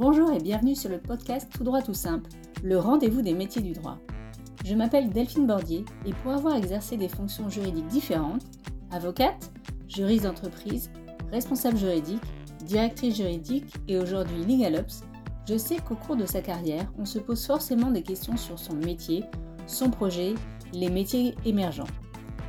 [0.00, 2.30] Bonjour et bienvenue sur le podcast Tout droit tout simple,
[2.62, 3.98] le rendez-vous des métiers du droit.
[4.64, 8.40] Je m'appelle Delphine Bordier et pour avoir exercé des fonctions juridiques différentes,
[8.90, 9.52] avocate,
[9.88, 10.90] juriste d'entreprise,
[11.30, 12.22] responsable juridique,
[12.64, 15.04] directrice juridique et aujourd'hui LegalOps,
[15.46, 18.76] je sais qu'au cours de sa carrière, on se pose forcément des questions sur son
[18.76, 19.24] métier,
[19.66, 20.32] son projet,
[20.72, 21.84] les métiers émergents.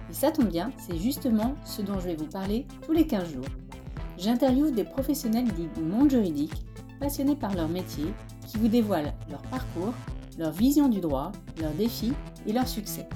[0.09, 3.33] Et ça tombe bien, c'est justement ce dont je vais vous parler tous les 15
[3.33, 3.45] jours.
[4.17, 6.60] J'interviewe des professionnels du monde juridique,
[7.01, 8.05] passionnés par leur métier,
[8.47, 9.93] qui vous dévoilent leur parcours,
[10.37, 12.13] leur vision du droit, leurs défis
[12.47, 13.09] et leurs succès.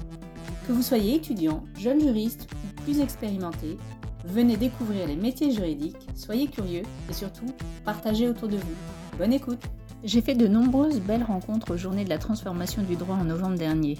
[0.66, 3.78] Que vous soyez étudiant, jeune juriste ou plus expérimenté,
[4.24, 7.46] venez découvrir les métiers juridiques, soyez curieux et surtout
[7.84, 8.74] partagez autour de vous.
[9.18, 9.62] Bonne écoute
[10.02, 13.56] J'ai fait de nombreuses belles rencontres aux journées de la transformation du droit en novembre
[13.56, 13.98] dernier.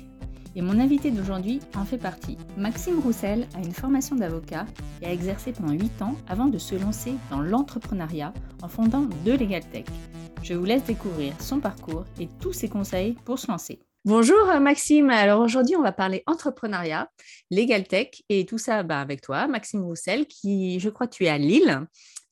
[0.58, 2.38] Et mon invité d'aujourd'hui en fait partie.
[2.56, 4.64] Maxime Roussel a une formation d'avocat
[5.02, 9.36] et a exercé pendant 8 ans avant de se lancer dans l'entrepreneuriat en fondant deux
[9.36, 9.84] Legal Tech.
[10.42, 13.80] Je vous laisse découvrir son parcours et tous ses conseils pour se lancer.
[14.06, 17.10] Bonjour euh, Maxime, alors aujourd'hui on va parler entrepreneuriat,
[17.50, 21.28] Legal Tech et tout ça bah, avec toi, Maxime Roussel, qui je crois tu es
[21.28, 21.86] à Lille.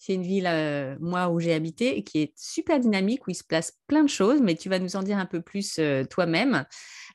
[0.07, 3.35] C'est une ville, euh, moi, où j'ai habité et qui est super dynamique, où il
[3.35, 6.05] se place plein de choses, mais tu vas nous en dire un peu plus euh,
[6.05, 6.67] toi-même.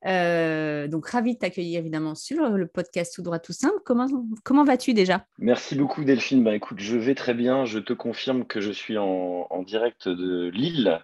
[0.06, 3.80] Euh, donc, ravi de t'accueillir évidemment sur le podcast Tout droit tout simple.
[3.86, 4.08] Comment,
[4.44, 5.26] comment vas-tu déjà?
[5.38, 6.44] Merci beaucoup Delphine.
[6.44, 7.66] Bah, écoute, je vais très bien.
[7.66, 11.00] Je te confirme que je suis en, direct de Lille,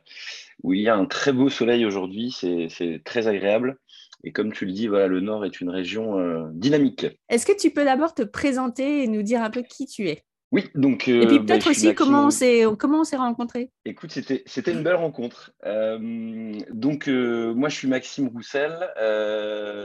[0.64, 2.32] où il y a un très beau soleil aujourd'hui.
[2.32, 3.78] C'est très agréable.
[4.24, 7.06] Et comme tu le dis, voilà, le Nord est une région euh, dynamique.
[7.30, 10.24] Est-ce que tu peux d'abord te présenter et nous dire un peu qui tu es?
[10.56, 11.10] Oui, donc.
[11.10, 13.72] et puis euh, peut-être bah, aussi comment on s'est comment on s'est rencontrés.
[13.84, 15.52] Écoute, c'était c'était une belle rencontre.
[15.66, 18.90] Euh, donc euh, moi je suis Maxime Roussel,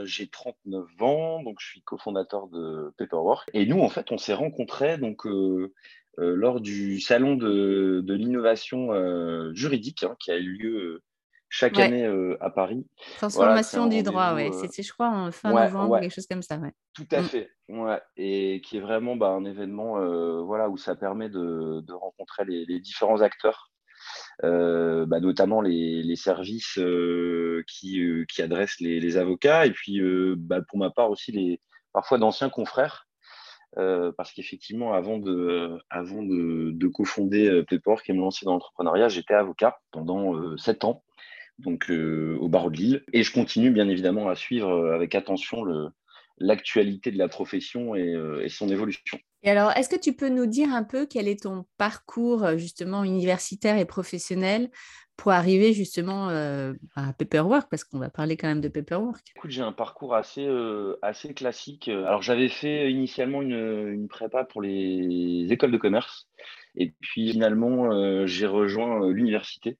[0.05, 3.49] j'ai 39 ans, donc je suis cofondateur de Paperwork.
[3.53, 5.27] Et nous en fait on s'est rencontrés donc
[6.17, 8.91] lors du salon de, de l'innovation
[9.53, 11.03] juridique hein, qui a eu lieu
[11.51, 12.05] chaque année
[12.39, 12.87] à Paris.
[13.17, 14.51] Transformation du droit, ouais.
[14.53, 16.55] C'est, je crois, en fin novembre, quelque chose comme ça.
[16.57, 16.71] Ouais.
[16.95, 17.25] Tout à mm.
[17.25, 18.01] fait, ouais.
[18.15, 19.99] Et qui est vraiment bah, un événement
[20.43, 23.69] voilà, où ça permet de, de rencontrer les, les, différents acteurs,
[24.41, 26.79] bah, notamment les, les services
[27.67, 30.01] qui, qui, adressent les, les, avocats, et puis
[30.37, 31.59] bah, pour ma part aussi les,
[31.91, 33.09] parfois d'anciens confrères.
[33.75, 39.33] parce qu'effectivement, avant de, avant de, de cofonder Paperwork et me lancer dans l'entrepreneuriat, j'étais
[39.33, 41.03] avocat pendant sept ans
[41.61, 43.03] donc euh, au barreau de Lille.
[43.13, 45.63] Et je continue bien évidemment à suivre euh, avec attention
[46.37, 49.19] l'actualité de la profession euh, et, son évolution.
[49.43, 53.03] Et alors, est-ce que tu peux nous dire un peu quel est ton parcours justement
[53.03, 54.69] universitaire et professionnel
[55.17, 59.61] pour arriver justement à Paperwork, parce qu'on va parler quand même de Paperwork Écoute, j'ai
[59.61, 60.47] un parcours assez,
[61.03, 61.89] assez classique.
[61.89, 66.27] Alors, j'avais fait initialement une, une, prépa pour les écoles de commerce,
[66.75, 69.77] et puis finalement, j'ai rejoint l'université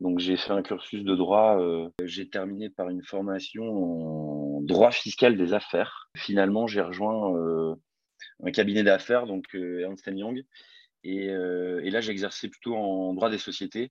[0.00, 1.58] donc j'ai fait un cursus de droit.
[1.60, 6.10] Euh, j'ai terminé par une formation en droit fiscal des affaires.
[6.16, 7.74] Finalement, j'ai rejoint euh,
[8.42, 10.44] un cabinet d'affaires, donc euh, Ernst Young.
[11.04, 13.90] Et, et là, j'exerçais plutôt en droit des sociétés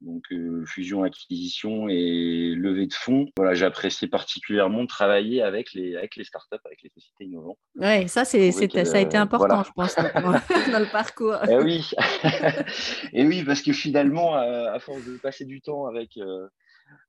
[0.00, 3.26] donc euh, fusion, acquisition et levée de fonds.
[3.36, 7.58] Voilà, j'apprécie particulièrement de travailler avec les, avec les startups, avec les sociétés innovantes.
[7.76, 10.02] Oui, ça, c'est, ça a été euh, important, je pense, dans
[10.78, 11.36] le parcours.
[11.44, 11.90] Et eh oui.
[13.12, 16.46] et oui, parce que finalement, à, force de passer du temps avec, euh,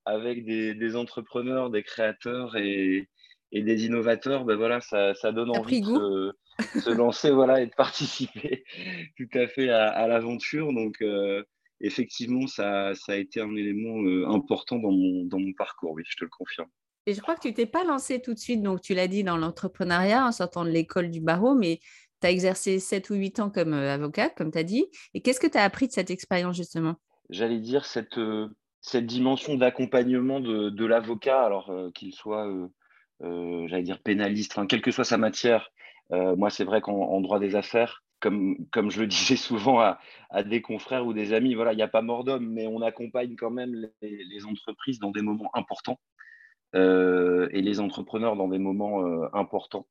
[0.06, 3.08] avec des, des, entrepreneurs, des créateurs et,
[3.54, 7.74] et des innovateurs, ben voilà, ça, ça donne envie de se lancer voilà, et de
[7.76, 8.66] participer
[9.18, 10.74] tout à fait à, à l'aventure.
[10.74, 11.02] Donc,
[11.82, 16.16] effectivement, ça, a été un élément euh, important dans mon, dans mon parcours, oui, je
[16.16, 16.70] te le confirme.
[17.08, 19.24] Et je crois que tu t'es pas lancé tout de suite, donc tu l'as dit,
[19.24, 21.80] dans l'entrepreneuriat en sortant de l'école du barreau, mais
[22.22, 24.86] tu as exercé 7 ou 8 ans comme euh, avocat, comme tu as dit.
[25.14, 26.96] Et qu'est-ce que tu as appris de cette expérience justement?
[27.30, 28.48] J'allais dire cette, euh,
[28.82, 32.52] cette dimension d'accompagnement de, l'avocat, alors qu'il soit,
[33.22, 35.72] j'allais dire, pénaliste, quelle que soit sa matière.
[36.10, 40.00] moi, c'est vrai qu'en droit des affaires, comme, comme je le disais souvent à,
[40.44, 43.36] des confrères ou des amis, voilà, il n'y a pas mort d'homme, mais on accompagne
[43.36, 46.00] quand même les, entreprises dans des moments importants
[46.76, 49.88] euh, et les entrepreneurs dans des moments euh, importants.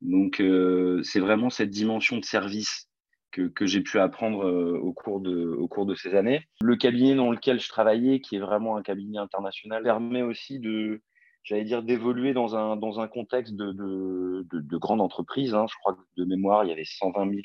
[0.00, 2.88] Donc, euh, c'est vraiment cette dimension de service
[3.30, 4.44] que, que j'ai pu apprendre
[4.80, 6.46] au, cours de, au cours de ces années.
[6.60, 11.02] Le cabinet dans lequel je travaillais, qui est vraiment un cabinet international, permet aussi de,
[11.44, 15.54] j'allais dire, d'évoluer dans un, dans un contexte de, de, de, grande entreprise.
[15.54, 15.66] Hein.
[15.70, 17.40] Je crois que de mémoire, il y avait 120 000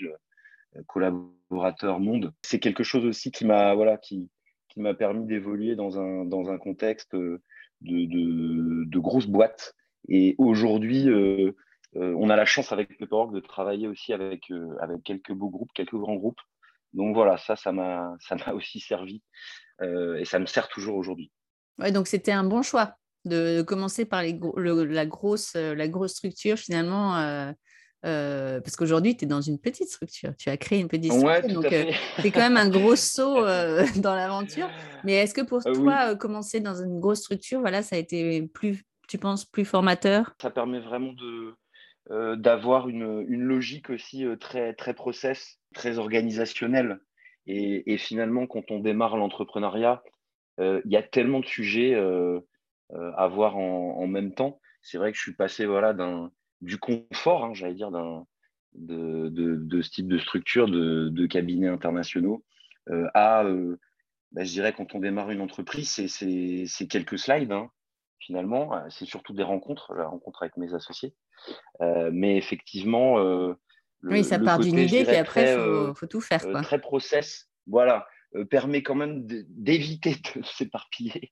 [0.75, 2.33] euh, collaborateurs monde.
[2.41, 4.29] C'est quelque chose aussi qui m'a voilà, qui,
[4.69, 7.41] qui m'a permis d'évoluer dans un, dans un contexte de,
[7.81, 9.75] de, de grosses boîtes.
[10.07, 11.51] Et aujourd'hui, euh,
[11.97, 14.49] euh, on a la chance avec Paperwork de travailler aussi avec,
[14.79, 16.39] avec quelques beaux groupes, quelques grands groupes.
[16.93, 18.17] Donc voilà, ça, ça m'a
[18.53, 19.21] aussi servi
[19.81, 21.31] et ça me sert toujours aujourd'hui.
[21.77, 26.57] Ouais, donc c'était un bon choix de commencer par les la, grosse, la grosse structure
[26.57, 27.53] finalement.
[28.01, 30.35] parce qu'aujourd'hui, tu es dans une petite structure.
[30.37, 31.61] Tu as créé une petite structure.
[31.61, 31.67] donc,
[32.21, 33.35] c'est quand même un gros saut
[33.97, 34.69] dans l'aventure.
[35.03, 38.83] Mais est-ce que pour toi, commencer dans une grosse structure, voilà, ça a été plus,
[39.07, 40.33] tu penses, plus formateur?
[40.41, 41.55] Ça permet vraiment de,
[42.11, 47.01] euh, d'avoir une, une, logique aussi euh, très, très process, très organisationnelle.
[47.45, 50.01] Et, et finalement, quand on démarre l'entrepreneuriat,
[50.59, 51.95] euh, il y a tellement de sujets
[52.93, 54.59] à voir en, en, même temps.
[54.81, 55.95] C'est vrai que je suis passé voilà,
[56.61, 58.25] du confort, hein, j'allais dire, d'un,
[58.73, 62.43] de, de, de, ce type de structure, de, de cabinets internationaux,
[63.13, 63.43] à,
[64.31, 67.51] bah, je dirais, quand on démarre une entreprise, c'est quelques slides.
[67.51, 67.69] Hein,
[68.19, 71.13] finalement, c'est surtout des rencontres, la rencontre avec mes associés.
[71.81, 73.53] Euh, mais effectivement, euh,
[74.03, 76.45] oui, ça part d'une idée, puis après, il faut, faut, tout faire.
[76.45, 76.61] Euh, quoi.
[76.61, 78.07] Très process, voilà,
[78.49, 81.31] permet quand même d'éviter de s'éparpiller.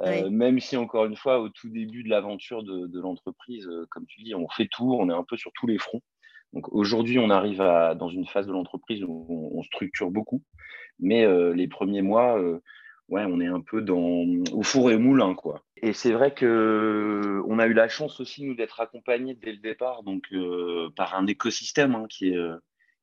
[0.00, 4.22] Même si, encore une fois, au tout début de l'aventure de, de l'entreprise, comme tu
[4.22, 6.02] dis, on fait tout, on est un peu sur tous les fronts.
[6.52, 10.42] Donc aujourd'hui, on arrive à, dans une phase de l'entreprise où on, on, structure beaucoup,
[10.98, 12.38] mais les premiers mois,
[13.12, 15.62] ouais, on est un peu dans, au four et au moulin, quoi.
[15.76, 19.58] Et c'est vrai que on a eu la chance aussi nous d'être accompagnés dès le
[19.58, 22.56] départ, donc euh, par un écosystème hein, qui est euh,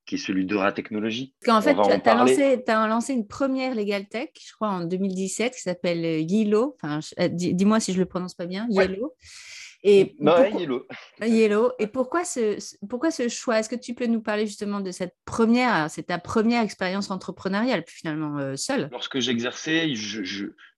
[0.09, 1.35] qui est celui d'Eura Technologies.
[1.45, 4.83] Parce qu'en fait, tu as, lancé, as lancé une première Legal Tech, je crois, en
[4.83, 6.75] 2017, qui s'appelle Yellow.
[6.81, 9.13] Enfin, dis-moi si je le prononce pas bien, Yellow.
[9.83, 10.87] Et non, Yellow.
[11.21, 11.73] Yellow.
[11.77, 12.57] Et pourquoi ce,
[12.89, 13.59] pourquoi ce choix?
[13.59, 17.83] Est-ce que tu peux nous parler justement de cette première, c'est ta première expérience entrepreneuriale,
[17.85, 18.89] finalement euh, seule?
[18.91, 19.93] Lorsque j'exerçais,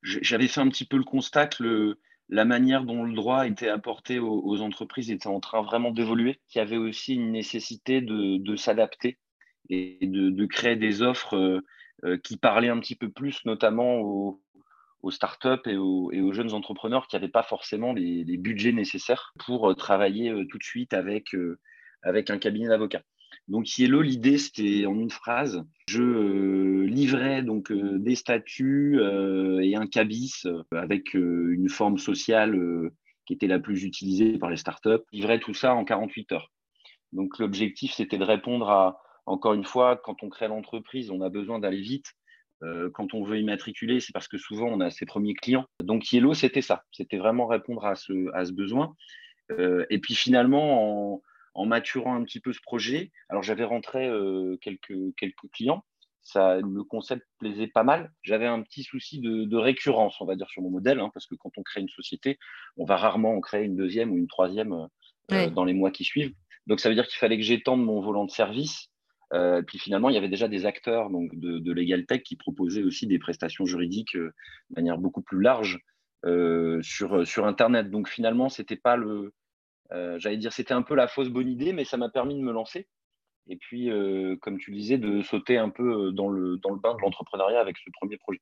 [0.04, 3.70] j'avais fait un petit peu le constat que le, la manière dont le droit était
[3.70, 8.38] apporté aux, entreprises était en train vraiment d'évoluer, qu'il y avait aussi une nécessité de,
[8.38, 9.18] de s'adapter
[9.72, 11.62] et de, créer des offres euh,
[12.04, 14.42] euh, qui parlaient un petit peu plus, notamment aux,
[15.10, 20.32] startups et aux, jeunes entrepreneurs qui n'avaient pas forcément les, budgets nécessaires pour euh, travailler
[20.50, 21.36] tout de suite avec,
[22.04, 23.02] avec un cabinet d'avocats.
[23.48, 29.00] Donc Yellow, l'idée c'était en une phrase, je livrais donc des statuts
[29.62, 32.92] et un cabis avec une forme sociale
[33.26, 36.52] qui était la plus utilisée par les startups, livrais tout ça en 48 heures.
[37.14, 41.30] Donc l'objectif c'était de répondre à, encore une fois, quand on crée l'entreprise, on a
[41.30, 42.14] besoin d'aller vite.
[42.64, 45.66] Euh, quand on veut immatriculer, c'est parce que souvent on a ses premiers clients.
[45.84, 46.84] Donc Yellow, c'était ça.
[46.92, 48.96] C'était vraiment répondre à ce, à ce besoin.
[49.52, 51.22] Euh, et puis finalement, en,
[51.56, 55.84] en, maturant un petit peu ce projet, alors j'avais rentré euh, quelques, quelques clients.
[56.24, 58.12] Ça, le concept plaisait pas mal.
[58.22, 61.26] J'avais un petit souci de, de, récurrence, on va dire, sur mon modèle, hein, parce
[61.26, 62.38] que quand on crée une société,
[62.78, 64.86] on va rarement en créer une deuxième ou une troisième euh,
[65.32, 65.50] ouais.
[65.50, 66.34] dans les mois qui suivent.
[66.68, 68.91] Donc ça veut dire qu'il fallait que j'étende mon volant de service
[69.34, 72.84] euh, puis finalement, il y avait déjà des acteurs de, de Legal Tech qui proposaient
[72.84, 74.34] aussi des prestations juridiques euh,
[74.70, 75.80] de manière beaucoup plus large
[76.26, 77.90] euh, sur, Internet.
[77.90, 79.34] Donc finalement, c'était pas le.
[80.18, 82.54] J'allais dire, c'était un peu la fausse bonne idée, mais ça m'a permis de me
[82.54, 82.88] lancer.
[83.50, 83.90] Et puis,
[84.40, 88.16] comme tu disais, de sauter un peu dans le bain de l'entrepreneuriat avec ce premier
[88.16, 88.40] projet.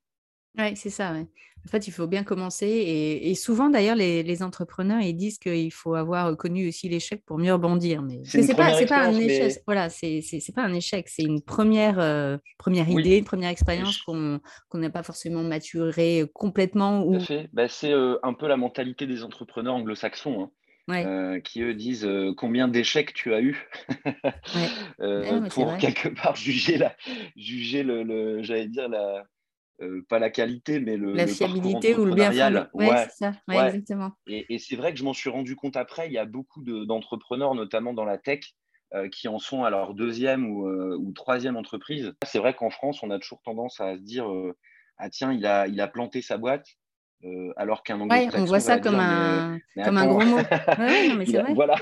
[0.57, 1.13] Oui, c'est ça.
[1.13, 1.28] Ouais.
[1.66, 2.68] En fait, il faut bien commencer.
[2.68, 7.24] Et, et souvent, d'ailleurs, les, les, entrepreneurs, ils disent qu'il faut avoir connu aussi l'échec
[7.25, 8.01] pour mieux rebondir.
[8.01, 9.44] Mais c'est pas, pas un échec.
[9.44, 9.62] Mais...
[9.65, 10.22] Voilà, c'est
[10.56, 11.08] pas un échec.
[11.10, 13.01] C'est une première, euh, première oui.
[13.01, 14.39] idée, une première expérience qu'on
[14.74, 17.03] n'a pas forcément maturée complètement.
[17.06, 17.18] Ou...
[17.51, 20.44] Bah, c'est euh, un peu la mentalité des entrepreneurs anglo-saxons.
[20.44, 20.51] Hein.
[20.89, 21.06] Ouais.
[21.06, 23.70] Euh, qui eux disent euh, combien d'échecs tu as eu?
[24.06, 24.15] Ouais.
[25.01, 26.96] euh, ouais, pour quelque part juger la,
[27.36, 29.24] juger le, le j'allais dire la,
[29.81, 32.31] euh, pas la qualité, mais le, la le fiabilité ou le bien.
[32.74, 33.67] Ouais, ouais, c'est ça, ouais, ouais.
[33.67, 34.12] exactement.
[34.27, 36.07] Et, et c'est vrai que je m'en suis rendu compte après.
[36.07, 38.41] Il y a beaucoup d'entrepreneurs, notamment dans la tech,
[38.93, 42.13] euh, qui en sont à leur deuxième ou, euh, ou troisième entreprise.
[42.25, 44.27] C'est vrai qu'en France, on a toujours tendance à se dire
[44.98, 46.67] ah tiens, il a, il a planté sa boîte.
[47.26, 50.22] Euh, alors qu'un ouais, on voit ça comme, dire, un, mais, mais comme un gros
[50.22, 50.38] mot.
[50.80, 51.76] ouais, non, mais a, voilà.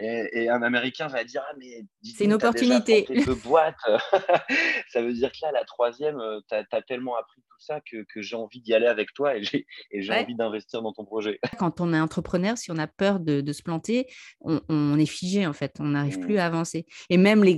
[0.00, 3.06] Et, et, un Américain va dire ah mais c'est une opportunité.
[3.08, 3.76] De boîte,
[4.92, 7.80] ça veut dire que là la troisième, euh, tu as, as, tellement appris tout ça
[7.80, 10.22] que, que j'ai envie d'y aller avec toi et j'ai ouais.
[10.22, 11.38] envie d'investir dans ton projet.
[11.60, 14.08] Quand on est entrepreneur, si on a peur de, de se planter,
[14.40, 16.22] on, on, est figé en fait, on n'arrive mmh.
[16.22, 16.86] plus à avancer.
[17.08, 17.56] Et même les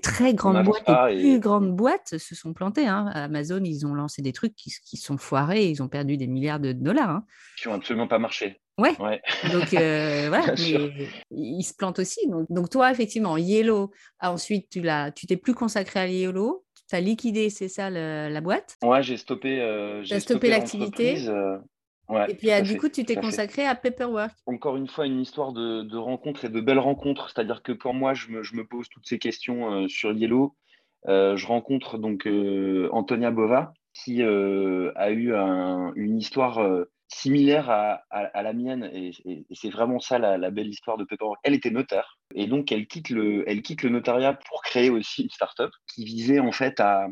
[0.00, 1.20] très grandes boîtes, les et...
[1.20, 2.86] plus grandes boîtes se sont plantées.
[2.86, 3.10] Hein.
[3.12, 6.60] Amazon, ils ont lancé des trucs qui, qui sont foirés, ils ont perdu des milliards
[6.60, 7.10] de dollars.
[7.10, 7.24] Hein.
[7.60, 8.60] Qui n'ont absolument pas marché.
[8.78, 8.96] Ouais.
[9.00, 9.20] ouais.
[9.52, 12.26] Donc euh, voilà, mais ils se plantent aussi.
[12.28, 13.90] Donc, donc, toi, effectivement, Yellow,
[14.20, 18.28] ensuite tu l'as, tu t'es plus consacré à Yellow, tu as liquidé, c'est ça le,
[18.32, 18.76] la boîte?
[18.82, 19.60] Ouais, j'ai stoppé.
[19.60, 21.28] Euh, j'ai stoppé, stoppé l'activité?
[21.28, 21.58] Euh,
[22.08, 24.32] ouais, et puis ah, du coup, tu t'es consacré à Paperwork?
[24.46, 27.30] Encore une fois, une histoire de, de rencontres et de belles rencontres.
[27.30, 30.54] C'est-à-dire que quand moi, je me, je me, pose toutes ces questions sur Yellow,
[31.06, 32.28] je rencontre donc
[32.92, 33.72] Antonia Bova,
[34.04, 35.34] qui a eu
[35.96, 39.12] une histoire similaire à, la mienne, et,
[39.52, 41.40] c'est vraiment ça la, belle histoire de Pepperwork.
[41.42, 45.22] Elle était notaire, et donc elle quitte le, elle quitte le notariat pour créer aussi
[45.22, 47.08] une start-up qui visait en fait à,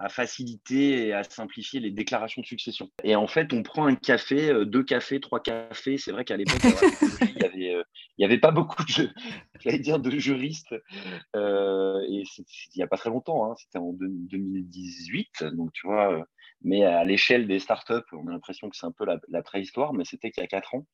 [0.00, 2.90] à faciliter et à simplifier les déclarations de succession.
[3.04, 5.98] Et en fait, on prend un café, euh, deux cafés, trois cafés.
[5.98, 6.60] C'est vrai qu'à l'époque,
[7.20, 9.10] il n'y avait, euh, avait, pas beaucoup de,
[9.76, 10.74] dire, de juristes.
[11.36, 15.44] Euh, et il n'y a pas très longtemps, hein, c'était en 2018.
[15.52, 16.26] Donc, tu vois,
[16.62, 20.06] mais à l'échelle des startups, on a l'impression que c'est un peu la, préhistoire, mais
[20.06, 20.86] c'était qu'il y a quatre ans.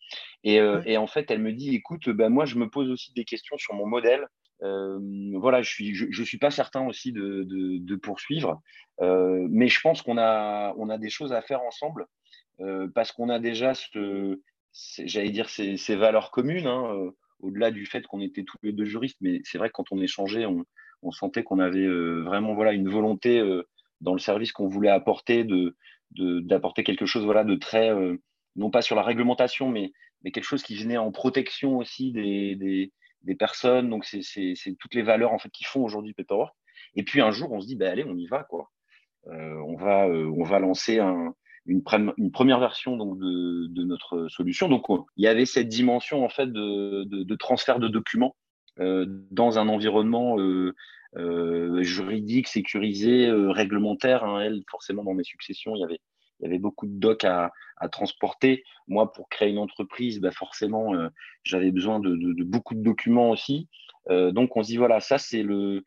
[0.43, 3.25] Et, et, en fait, elle me dit, écoute, ben, moi, je me pose aussi des
[3.25, 4.27] questions sur mon modèle.
[4.61, 8.63] Voilà, je suis, je, suis pas certain aussi de, de, poursuivre,
[9.01, 12.07] mais je pense qu'on a, on a des choses à faire ensemble
[12.95, 14.41] parce qu'on a déjà ce,
[15.05, 17.11] j'allais dire ces, valeurs communes, hein,
[17.41, 20.01] au-delà du fait qu'on était tous les deux juristes, mais c'est vrai que quand on
[20.01, 20.65] échangeait, on,
[21.13, 23.41] sentait qu'on avait vraiment voilà une volonté
[24.01, 25.77] dans le service qu'on voulait apporter de
[26.13, 27.91] d'apporter quelque chose voilà de très
[28.57, 32.91] non pas sur la réglementation, mais mais quelque chose qui venait en protection aussi des
[33.27, 33.91] des personnes.
[33.91, 36.55] Donc, c'est toutes les valeurs en fait qui font aujourd'hui Paperwork.
[36.95, 38.45] Et puis un jour, on se dit, bah, allez, on y va.
[38.45, 38.71] quoi.
[39.29, 41.35] Euh, on, va, euh, on va lancer un,
[41.67, 44.69] une, première version donc, de, de, notre solution.
[44.69, 48.37] Donc, il y avait cette dimension en fait de, de, transfert de documents
[48.79, 50.37] euh, dans un environnement
[51.83, 54.25] juridique, sécurisé, réglementaire.
[54.25, 54.41] Hein.
[54.41, 56.01] Elle, forcément, dans mes successions, il y avait
[56.41, 57.53] il y avait beaucoup de docs à,
[57.93, 58.65] transporter.
[58.89, 61.09] Moi, pour créer une entreprise, bah forcément, euh,
[61.45, 63.69] j'avais besoin de, beaucoup de documents aussi.
[64.11, 65.83] Euh, donc, on se dit, voilà, ça, c'est le,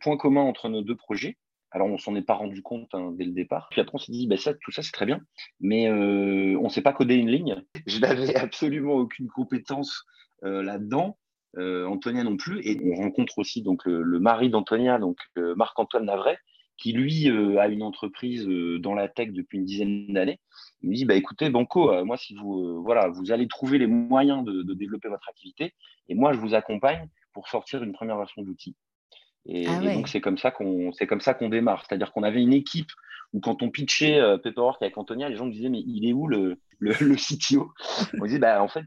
[0.00, 1.36] point commun entre nos deux projets.
[1.72, 3.66] Alors, on s'en est pas rendu compte hein, dès le départ.
[3.70, 5.20] Puis après, on s'est dit, bah, tout ça, c'est très bien,
[5.60, 7.64] mais euh, on ne sait pas coder une ligne.
[7.86, 10.04] Je n'avais absolument aucune compétence
[10.42, 11.16] là-dedans.
[11.56, 12.60] Antonia non plus.
[12.66, 16.36] Et on rencontre aussi donc le, mari d'Antonia, donc Marc-Antoine Navray,
[16.76, 20.40] qui lui euh, a une entreprise euh, dans la tech depuis une dizaine d'années,
[20.82, 23.86] il me dit bah écoutez Banco, euh, moi si vous voilà vous allez trouver les
[23.86, 25.74] moyens de, développer votre activité
[26.08, 28.76] et moi je vous accompagne pour sortir une première version d'outil.
[29.46, 32.22] Et, ah et, donc c'est comme ça qu'on c'est comme ça qu'on démarre, c'est-à-dire qu'on
[32.22, 32.90] avait une équipe
[33.32, 36.26] où quand on pitchait Paperwork avec Antonia, les gens me disaient mais il est où
[36.26, 37.72] le, le, le CTO
[38.20, 38.86] On disait bah en fait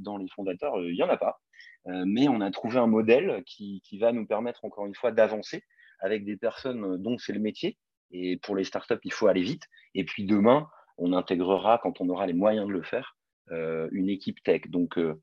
[0.00, 1.40] dans les fondateurs il y en a pas,
[1.86, 5.64] mais on a trouvé un modèle qui, qui va nous permettre encore une fois d'avancer
[6.00, 7.76] avec des personnes euh, dont c'est le métier.
[8.10, 9.64] Et pour les startups, il faut aller vite.
[9.94, 13.16] Et puis demain, on intégrera, quand on aura les moyens de le faire,
[13.50, 14.62] euh, une équipe tech.
[14.68, 15.14] Donc, euh,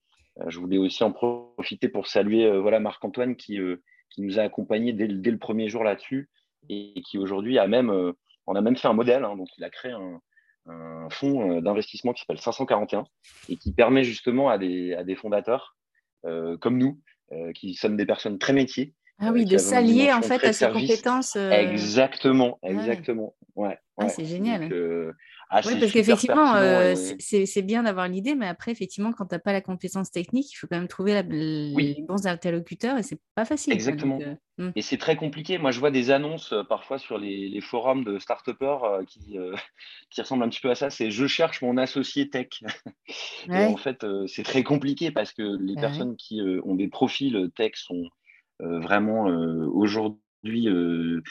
[0.48, 3.60] je voulais aussi en profiter pour saluer voilà, Marc-Antoine qui,
[4.18, 6.30] nous a accompagnés dès, le premier jour là-dessus
[6.70, 7.92] et qui aujourd'hui a même,
[8.48, 9.24] a même fait un modèle.
[9.24, 9.36] Hein.
[9.36, 10.20] donc, il a créé un,
[11.12, 13.03] fonds d'investissement qui s'appelle 541
[13.50, 15.75] et qui permet justement à des fondateurs
[16.24, 17.00] comme nous,
[17.53, 21.36] qui sommes des personnes très métiers, ah oui, de s'allier en fait à ses compétences.
[21.36, 23.36] Euh, exactement, exactement.
[23.55, 23.77] Ouais.
[23.98, 24.74] Ah, c'est génial.
[24.74, 25.12] Euh,
[25.51, 29.39] ah, oui, parce qu'effectivement, euh, c'est bien d'avoir l'idée, mais après, effectivement, quand tu n'as
[29.39, 33.46] pas la compétence technique, il faut quand même trouver les bons interlocuteurs et c'est pas
[33.46, 33.72] facile.
[33.72, 34.20] Exactement.
[34.58, 34.72] Hmm.
[34.75, 35.60] Et c'est très compliqué.
[35.60, 38.50] Moi, je vois des annonces parfois sur les, forums de start
[39.08, 39.38] qui,
[40.10, 40.89] qui ressemblent un petit peu à ça.
[40.89, 42.48] C'est je cherche mon associé tech.
[43.48, 47.51] et en fait, c'est très compliqué parce que les bah personnes qui ont des profils
[47.55, 48.10] tech sont euh,
[48.60, 51.22] vraiment euh, aujourd'hui euh,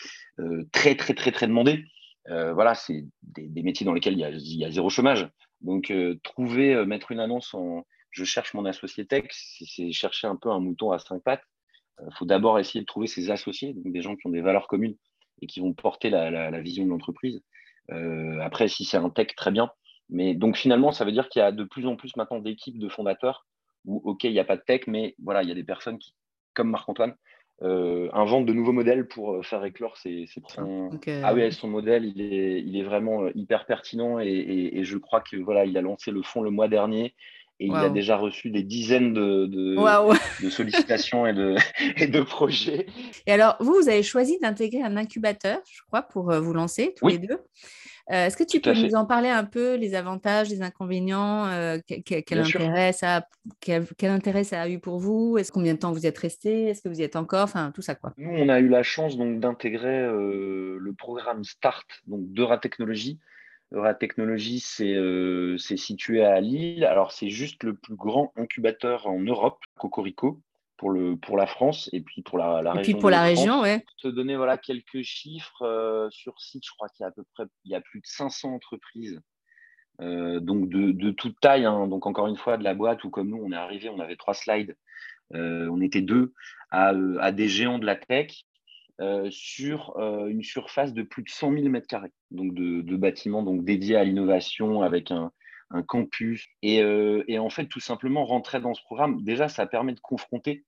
[0.73, 1.85] très, très, très, très demandé.
[2.27, 5.29] voilà, c'est des, métiers dans lesquels il y a, zéro chômage.
[5.61, 10.51] Donc, trouver, mettre une annonce en je cherche mon associé tech, c'est chercher un peu
[10.51, 11.45] un mouton à cinq pattes.
[12.01, 14.69] Il faut d'abord essayer de trouver ses associés, donc des gens qui ont des valeurs
[14.69, 14.97] communes
[15.41, 17.41] et qui vont porter la, vision de l'entreprise.
[17.89, 19.71] après, si c'est un tech, très bien.
[20.11, 22.79] Mais donc finalement, ça veut dire qu'il y a de plus en plus maintenant d'équipes
[22.79, 23.47] de fondateurs
[23.87, 25.99] où, OK, il n'y a pas de tech, mais voilà, il y a des personnes
[25.99, 26.15] qui
[26.55, 27.15] comme Marc-Antoine,
[27.63, 30.43] euh, invente de nouveaux modèles pour euh, faire éclore ses, ses
[31.23, 34.99] Ah oui, son modèle, il est, il est vraiment euh, hyper pertinent et, et, je
[34.99, 37.15] crois que voilà, il a lancé le fonds le mois dernier
[37.61, 41.55] et il a déjà reçu des dizaines de, de, sollicitations et de,
[41.99, 42.87] et de projets.
[43.29, 47.07] Et alors, vous, vous avez choisi d'intégrer un incubateur, je crois, pour vous lancer tous
[47.07, 47.39] les deux.
[48.11, 51.79] Euh, est-ce que tu peux nous en parler un peu, les avantages, les inconvénients, euh,
[51.87, 53.27] quel, intérêt ça a,
[53.61, 55.39] quel, intérêt ça a eu pour vous?
[55.39, 56.69] Est-ce combien de temps vous êtes resté?
[56.69, 57.45] Est-ce que vous y êtes encore?
[57.45, 58.13] Enfin, tout ça quoi.
[58.17, 63.19] Nous, on a eu la chance donc d'intégrer euh, le programme Start donc d'Eura Technologies.
[63.73, 66.85] Eura Technologies, c'est situé à Lille.
[66.85, 70.43] Alors, c'est juste le plus grand incubateur en Europe, Cocorico
[70.83, 73.61] pour, le, pour la France et puis pour la, la et Puis pour la région,
[73.61, 73.85] ouais.
[74.03, 77.23] Te donner voilà, quelques chiffres euh, sur site, je crois qu'il y a à peu
[77.35, 79.21] près il y a plus de 500 entreprises.
[80.01, 81.87] Euh, donc de, de, toute taille, hein.
[81.87, 84.17] donc encore une fois de la boîte où comme nous on est arrivé, on avait
[84.17, 84.77] trois slides,
[85.35, 86.33] euh, on était deux
[86.73, 88.43] à, à, des géants de la tech,
[89.31, 94.05] sur une surface de plus de 100 000 m2, donc de, bâtiments donc, dédiés à
[94.05, 95.33] l'innovation avec un,
[95.89, 96.47] campus.
[96.63, 96.85] Et,
[97.39, 100.65] en fait, tout simplement, rentrer dans ce programme, déjà, ça permet de confronter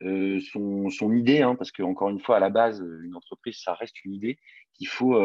[0.00, 4.14] son, idée, hein, parce qu'encore une fois, à la base, une entreprise, ça reste une
[4.14, 4.38] idée
[4.74, 5.20] qu'il faut,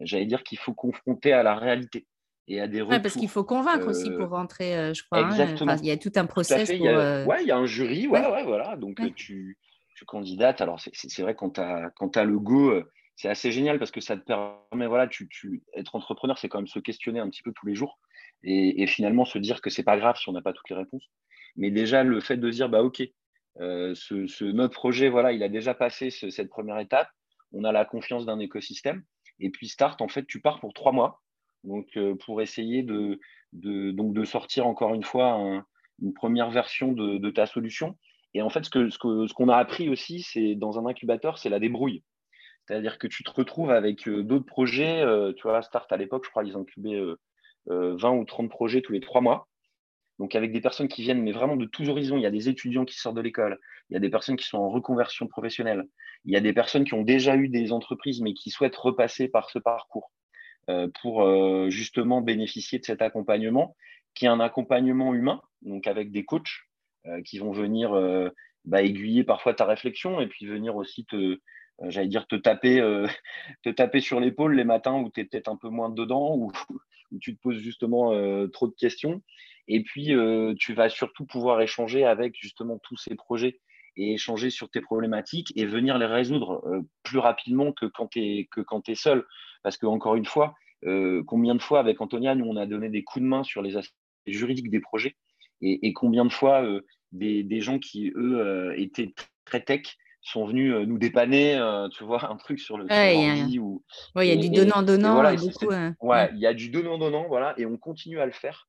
[0.00, 2.06] j'allais dire, qu'il faut confronter à la réalité
[2.48, 3.02] et à des retours.
[3.02, 5.26] parce qu'il faut convaincre aussi pour rentrer, je crois.
[5.26, 6.68] Hein, il y a tout un process.
[6.68, 8.76] Pour, il y a, ouais, il y a un jury, ouais, ouais, voilà.
[8.76, 9.58] Donc tu,
[9.96, 10.60] tu candidates.
[10.60, 14.16] Alors, c'est vrai, quand tu as, le go, euh, c'est assez génial parce que ça
[14.16, 17.52] te permet, voilà, tu, tu être entrepreneur, c'est quand même se questionner un petit peu
[17.52, 17.98] tous les jours
[18.42, 21.10] et, finalement se dire que c'est pas grave si on n'a pas toutes les réponses.
[21.56, 23.02] Mais déjà, le fait de dire, bah, OK,
[23.60, 27.08] euh, ce, notre projet, voilà, il a déjà passé cette première étape,
[27.52, 29.02] on a la confiance d'un écosystème.
[29.40, 31.22] Et puis, Start, en fait, tu pars pour trois mois.
[31.64, 33.18] Donc, euh, pour essayer de,
[34.24, 35.64] sortir encore une fois
[36.00, 37.96] une première version de, ta solution
[38.34, 41.48] et en fait, ce qu'on ce ce a appris aussi, c'est dans un incubateur, c'est
[41.48, 42.02] la débrouille.
[42.66, 45.02] C'est-à-dire que tu te retrouves avec euh, d'autres projets.
[45.36, 47.00] Tu vois, Start à l'époque, je crois, ils incubaient
[47.66, 49.48] 20 euh, ou 30 projets tous les trois mois.
[50.18, 52.16] Donc, avec des personnes qui viennent, mais vraiment de tous horizons.
[52.16, 53.58] Il y a des étudiants qui sortent de l'école.
[53.90, 55.84] Il y a des personnes qui sont en reconversion professionnelle.
[56.24, 59.28] Il y a des personnes qui ont déjà eu des entreprises, mais qui souhaitent repasser
[59.28, 60.10] par ce parcours
[61.00, 63.76] pour justement bénéficier de cet accompagnement,
[64.16, 66.66] qui est un accompagnement humain, donc avec des coachs
[67.06, 68.30] euh, qui vont venir euh,
[68.64, 71.38] bah, aiguiller parfois ta réflexion et puis venir aussi te, euh,
[71.82, 72.80] j'allais dire, te taper,
[73.62, 76.50] te taper sur l'épaule les matins où tu es peut-être un peu moins dedans, ou
[77.12, 78.10] où, tu te poses justement
[78.48, 79.22] trop de questions.
[79.68, 80.14] Et puis,
[80.58, 83.60] tu vas surtout pouvoir échanger avec justement tous ces projets
[83.96, 86.62] et échanger sur tes problématiques et venir les résoudre
[87.02, 89.24] plus rapidement que quand tu es, seul.
[89.62, 90.54] Parce que, encore une fois,
[91.26, 93.76] combien de fois avec Antonia, nous, on a donné des coups de main sur les
[93.76, 93.94] aspects
[94.26, 95.16] juridiques des projets
[95.62, 96.62] et, et combien de fois
[97.12, 102.04] des, gens qui, eux, euh, étaient très tech sont venus euh, nous dépanner, euh, tu
[102.04, 102.86] vois, un truc sur le
[104.14, 105.22] ouais, il y, a du donnant-donnant.
[106.00, 108.68] ouais, il y a du donnant-donnant, voilà, et on continue à le faire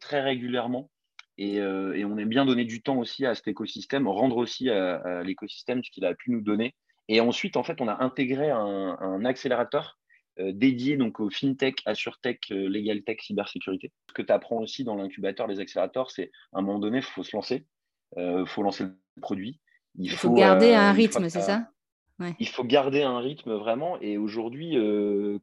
[0.00, 0.90] très régulièrement.
[1.38, 5.82] Et, on aime bien donner du temps aussi à cet écosystème, rendre aussi à, l'écosystème
[5.82, 6.74] ce qu'il a pu nous donner.
[7.08, 9.98] Et ensuite, en fait, on a intégré un accélérateur
[10.40, 13.92] euh, dédié donc au fintech, assurtech, euh, legal tech, cybersécurité.
[14.08, 17.02] Ce que tu apprends aussi dans l'incubateur, les accélérateurs, c'est à un moment donné, il
[17.02, 17.66] faut se lancer,
[18.16, 19.60] il euh, faut lancer le produit.
[19.98, 21.68] Il, faut, garder un rythme, c'est ça?
[22.38, 24.00] Il faut garder un rythme vraiment.
[24.00, 24.76] Et aujourd'hui,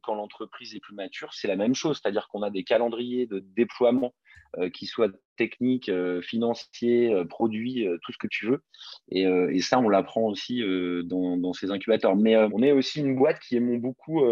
[0.02, 2.00] quand l'entreprise est plus mature, c'est la même chose.
[2.00, 4.14] C'est-à-dire qu'on a des calendriers de déploiement
[4.72, 5.90] qui soient techniques,
[6.22, 8.62] financiers, produits, tout ce que tu veux.
[9.10, 10.62] Et, ça, on l'apprend aussi
[11.04, 12.16] dans, ces incubateurs.
[12.16, 14.22] Mais on est aussi une boîte qui aime beaucoup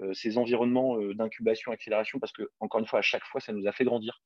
[0.00, 3.52] euh, ces environnements euh, d'incubation, accélération, parce que, encore une fois, à chaque fois, ça
[3.52, 4.22] nous a fait grandir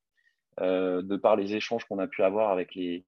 [0.61, 3.05] euh, de par les échanges qu'on a pu avoir avec les,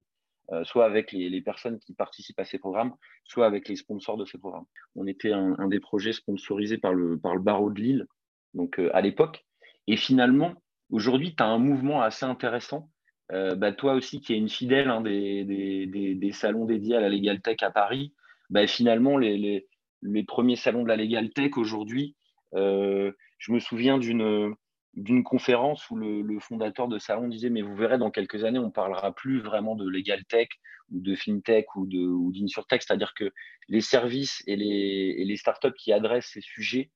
[0.63, 4.37] soit avec les, personnes qui participent à ces programmes, soit avec les sponsors de ces
[4.37, 4.65] programmes.
[4.95, 8.07] On était un, des projets sponsorisés par le, barreau de Lille,
[8.53, 9.45] donc à l'époque.
[9.87, 10.53] Et finalement,
[10.91, 12.89] aujourd'hui, tu as un mouvement assez intéressant.
[13.29, 17.57] bah, toi aussi, qui es une fidèle hein, des, salons dédiés à la Legal Tech
[17.61, 18.13] à Paris,
[18.49, 19.65] bah, finalement, les,
[20.01, 22.15] les, premiers salons de la Legal Tech aujourd'hui,
[22.55, 24.55] euh, je me souviens d'une
[24.95, 28.69] d'une conférence où le, fondateur de Salon disait mais vous verrez dans quelques années on
[28.69, 30.49] parlera plus vraiment de legal tech
[30.91, 31.85] ou de fintech ou
[32.31, 32.83] d'insurtech.
[32.83, 33.31] C'est-à-dire que
[33.69, 36.91] les services et les, et les startups qui adressent ces sujets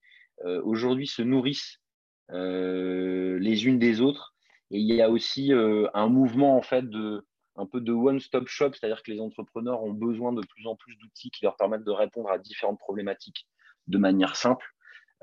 [0.45, 1.79] euh, aujourd'hui se nourrissent
[2.31, 4.35] euh, les unes des autres.
[4.69, 7.25] Et il y a aussi un mouvement en fait de
[7.57, 8.71] un peu de one-stop shop.
[8.73, 11.91] C'est-à-dire que les entrepreneurs ont besoin de plus en plus d'outils qui leur permettent de
[11.91, 13.47] répondre à différentes problématiques
[13.87, 14.65] de manière simple.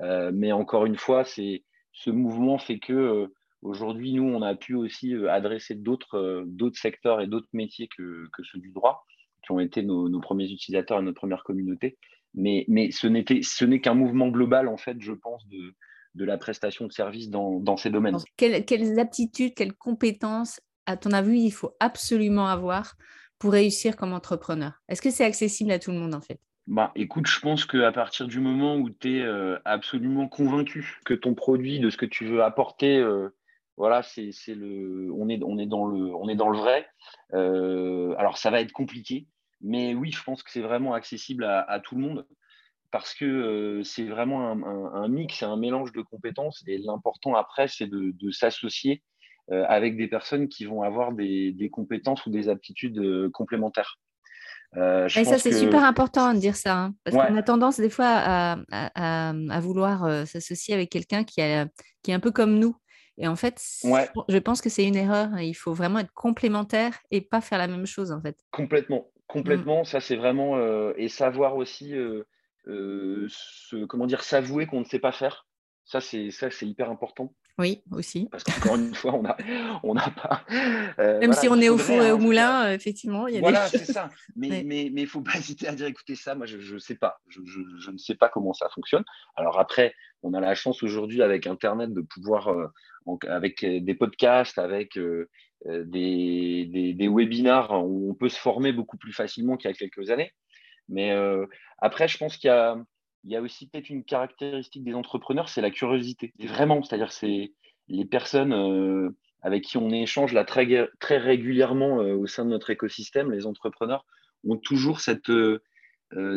[0.01, 1.63] Euh, mais encore une fois, c'est
[1.95, 3.27] ce mouvement fait que euh,
[3.61, 8.27] aujourd'hui, nous, on a pu aussi euh, adresser d'autres d'autres secteurs et d'autres métiers que,
[8.43, 9.05] ceux du droit,
[9.43, 11.97] qui ont été nos, premiers utilisateurs et notre première communauté.
[12.33, 15.73] Mais, ce n'est qu'un mouvement global, en fait, je pense, de,
[16.25, 18.17] la prestation de services dans, dans ces domaines.
[18.35, 22.95] Quelles, quelles, aptitudes, quelles compétences, à ton avis, il faut absolument avoir
[23.39, 24.73] pour réussir comme entrepreneur?
[24.89, 26.39] Est-ce que c'est accessible à tout le monde, en fait?
[26.67, 31.13] Bah, écoute, je pense qu'à partir du moment où tu es euh, absolument convaincu que
[31.13, 33.29] ton produit, de ce que tu veux apporter, euh,
[33.77, 36.87] voilà, c'est le, on est, on est dans le, on est dans le vrai.
[37.33, 39.27] Euh, alors, ça va être compliqué,
[39.61, 42.27] mais oui, je pense que c'est vraiment accessible à, tout le monde
[42.91, 46.63] parce que c'est vraiment un, mix, c'est un mélange de compétences.
[46.67, 49.03] Et l'important après, c'est de, s'associer
[49.51, 53.99] avec des personnes qui vont avoir des compétences ou des aptitudes complémentaires.
[54.77, 57.89] Euh, et ça, c'est super important de dire ça, hein, parce qu'on a tendance des
[57.89, 61.41] fois à, vouloir euh, s'associer avec quelqu'un qui,
[62.03, 62.75] qui est un peu comme nous.
[63.17, 65.39] Et en fait, je pense que c'est une erreur.
[65.39, 68.37] Il faut vraiment être complémentaire et pas faire la même chose, en fait.
[68.51, 69.85] Complètement, complètement.
[69.85, 70.59] Ça, c'est vraiment.
[70.95, 71.93] et savoir aussi,
[72.65, 75.47] comment dire, s'avouer qu'on ne sait pas faire.
[75.85, 76.29] Ça, c'est
[76.63, 77.33] hyper important.
[77.57, 78.27] Oui, aussi.
[78.29, 79.37] Parce qu'encore une fois, on n'a
[79.83, 80.43] on pas.
[80.99, 83.67] Euh, Même si on est au four et au moulin, effectivement, il y a voilà,
[83.67, 84.09] c'est ça.
[84.35, 86.95] Mais il mais, mais, faut pas hésiter à dire écoutez, ça, moi, je ne sais
[86.95, 87.21] pas.
[87.29, 89.05] Je, je, je, ne sais pas comment ça fonctionne.
[89.37, 89.93] Alors après,
[90.25, 92.67] on a la chance aujourd'hui, avec Internet, de pouvoir, euh,
[93.27, 95.29] avec euh, des podcasts, avec euh,
[95.65, 99.77] des, des, des, webinars, où on peut se former beaucoup plus facilement qu'il y a
[99.77, 100.31] quelques années.
[100.89, 101.11] Mais
[101.79, 102.77] après, je pense qu'il y a
[103.25, 106.33] il y a aussi peut-être une caractéristique des entrepreneurs, c'est la curiosité.
[106.39, 107.53] vraiment, c'est-à-dire c'est
[107.87, 109.09] les personnes euh,
[109.41, 110.67] avec qui on échange là très,
[110.99, 114.05] très régulièrement euh, au sein de notre écosystème, les entrepreneurs
[114.47, 115.59] ont toujours cette, euh,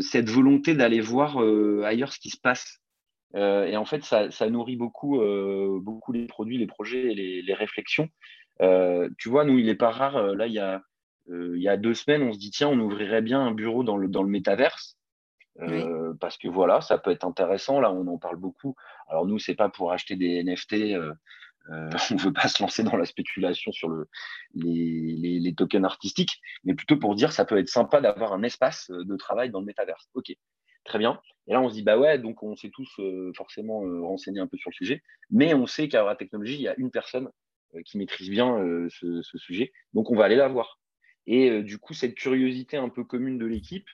[0.00, 1.38] cette volonté d'aller voir
[1.84, 2.80] ailleurs ce qui se passe.
[3.34, 5.20] et en fait, ça, nourrit beaucoup,
[5.82, 8.08] beaucoup les produits, les projets et les, réflexions.
[9.18, 10.82] tu vois, nous, il n'est pas rare, là, il y, a,
[11.28, 13.98] il y a deux semaines, on se dit, tiens, on ouvrirait bien un bureau dans
[13.98, 14.97] le, dans le métaverse.
[15.60, 17.80] Euh, parce que voilà, ça peut être intéressant.
[17.80, 18.76] Là, on en parle beaucoup.
[19.08, 20.74] Alors nous, c'est pas pour acheter des NFT.
[20.74, 21.12] Euh,
[21.70, 24.08] euh, on ne veut pas se lancer dans la spéculation sur le,
[24.54, 28.90] les, les, tokens artistiques, mais plutôt pour dire ça peut être sympa d'avoir un espace
[28.90, 30.08] de travail dans le métaverse.
[30.14, 30.32] Ok,
[30.84, 31.20] très bien.
[31.46, 33.00] Et là, on se dit bah ouais, donc on s'est tous
[33.36, 36.68] forcément renseignés un peu sur le sujet, mais on sait qu'à la technologie, il y
[36.68, 37.28] a une personne
[37.84, 38.56] qui maîtrise bien
[38.88, 40.78] ce, ce, sujet, donc on va aller la voir.
[41.26, 43.88] Et du coup, cette curiosité un peu commune de l'équipe,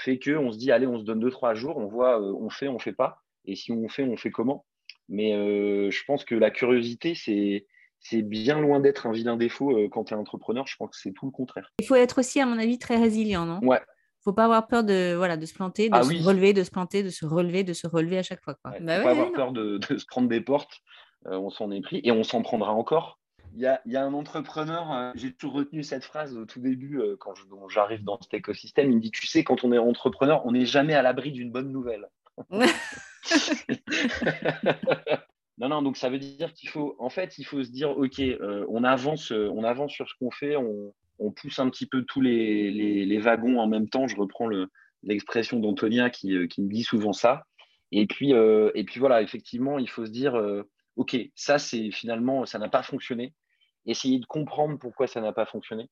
[0.00, 2.50] fait qu'on se dit, allez, on se donne deux, trois jours, on voit, euh, on
[2.50, 3.22] fait, on fait pas.
[3.44, 4.66] Et si on fait, on fait comment?
[5.08, 7.66] Mais euh, je pense que la curiosité, c'est,
[8.00, 10.66] c'est bien loin d'être un vilain défaut euh, quand tu es entrepreneur.
[10.66, 11.70] Je pense que c'est tout le contraire.
[11.80, 13.60] Il faut être aussi, à mon avis, très résilient, non?
[13.62, 13.80] Ouais.
[14.24, 16.70] faut pas avoir peur de, voilà, de se planter, de ah se relever, de se
[16.70, 18.54] planter, de se relever, de se relever à chaque fois.
[18.62, 18.72] Quoi.
[18.80, 20.78] Bah faut pas avoir peur de, de, se prendre des portes.
[21.26, 23.19] on s'en est pris et on s'en prendra encore.
[23.54, 27.16] Il y a, un entrepreneur, euh, j'ai toujours retenu cette phrase au tout début euh,
[27.18, 27.34] quand
[27.68, 28.90] j'arrive dans cet écosystème.
[28.90, 31.50] Il me dit Tu sais, quand on est entrepreneur, on n'est jamais à l'abri d'une
[31.50, 32.08] bonne nouvelle.
[35.58, 38.20] non, non, donc ça veut dire qu'il faut, en fait, il faut se dire Ok,
[38.20, 40.92] euh, on, avance, on avance sur ce qu'on fait, on,
[41.32, 44.06] pousse un petit peu tous les, wagons en même temps.
[44.06, 44.48] Je reprends
[45.02, 47.44] l'expression d'Antonia qui, qui, me dit souvent ça.
[47.92, 50.40] Et puis, et puis voilà, effectivement, il faut se dire
[50.96, 53.34] ok, ça c'est finalement, ça n'a pas fonctionné.
[53.86, 55.88] Essayer de comprendre pourquoi ça n'a pas fonctionné.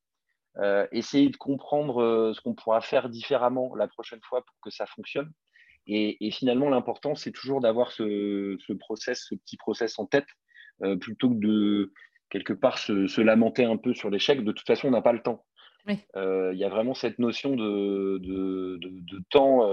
[0.58, 4.70] Euh, essayer de comprendre euh, ce qu'on pourra faire différemment la prochaine fois pour que
[4.70, 5.30] ça fonctionne.
[5.90, 10.26] Et, finalement, l'important, c'est toujours d'avoir ce, process, ce petit process en tête,
[10.82, 11.94] euh, plutôt que de
[12.28, 14.44] quelque part se, lamenter un peu sur l'échec.
[14.44, 15.46] De toute façon, on n'a pas le temps.
[15.86, 19.66] Il y a vraiment cette notion de, de temps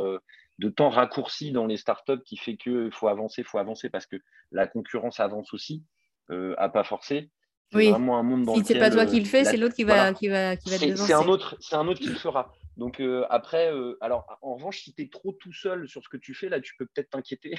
[0.60, 4.06] de temps raccourci dans les startups qui fait qu'il faut avancer, il faut avancer parce
[4.06, 4.18] que
[4.52, 5.84] la concurrence avance aussi,
[6.32, 7.30] euh, à pas forcer.
[7.72, 9.84] C'est vraiment un monde dans si c'est pas toi qui le fais, c'est l'autre qui
[9.84, 12.54] va, qui va, qui va C'est un autre, c'est un autre qui le fera.
[12.77, 16.09] Donc euh, après, euh, alors en revanche, si tu es trop tout seul sur ce
[16.09, 17.55] que tu fais, là, tu peux peut-être t'inquiéter.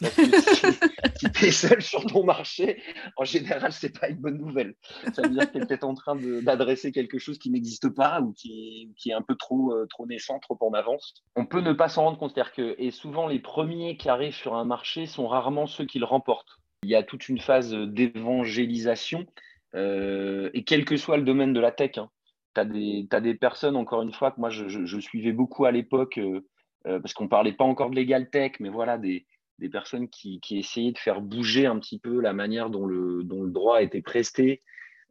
[0.02, 2.82] si, tu es seul sur ton marché,
[3.16, 4.74] en général, c'est pas une bonne nouvelle.
[5.14, 8.20] Ça veut dire que tu es peut-être en train d'adresser quelque chose qui n'existe pas
[8.20, 11.14] ou qui est, qui est un peu trop, euh, trop naissant, trop en avance.
[11.36, 12.32] On peut ne pas s'en rendre compte.
[12.34, 15.98] C'est-à-dire que, et souvent, les premiers qui arrivent sur un marché sont rarement ceux qui
[15.98, 16.58] le remportent.
[16.82, 19.26] Il y a toute une phase d'évangélisation.
[19.74, 22.10] et quel que soit le domaine de la tech, hein,
[22.54, 22.60] tu
[23.10, 26.46] as, des personnes, encore une fois, que moi je, suivais beaucoup à l'époque, euh,
[26.86, 29.26] euh, parce qu'on ne parlait pas encore de legal tech, mais voilà, des,
[29.72, 33.50] personnes qui, essayaient de faire bouger un petit peu la manière dont le, dont le
[33.50, 34.62] droit était presté.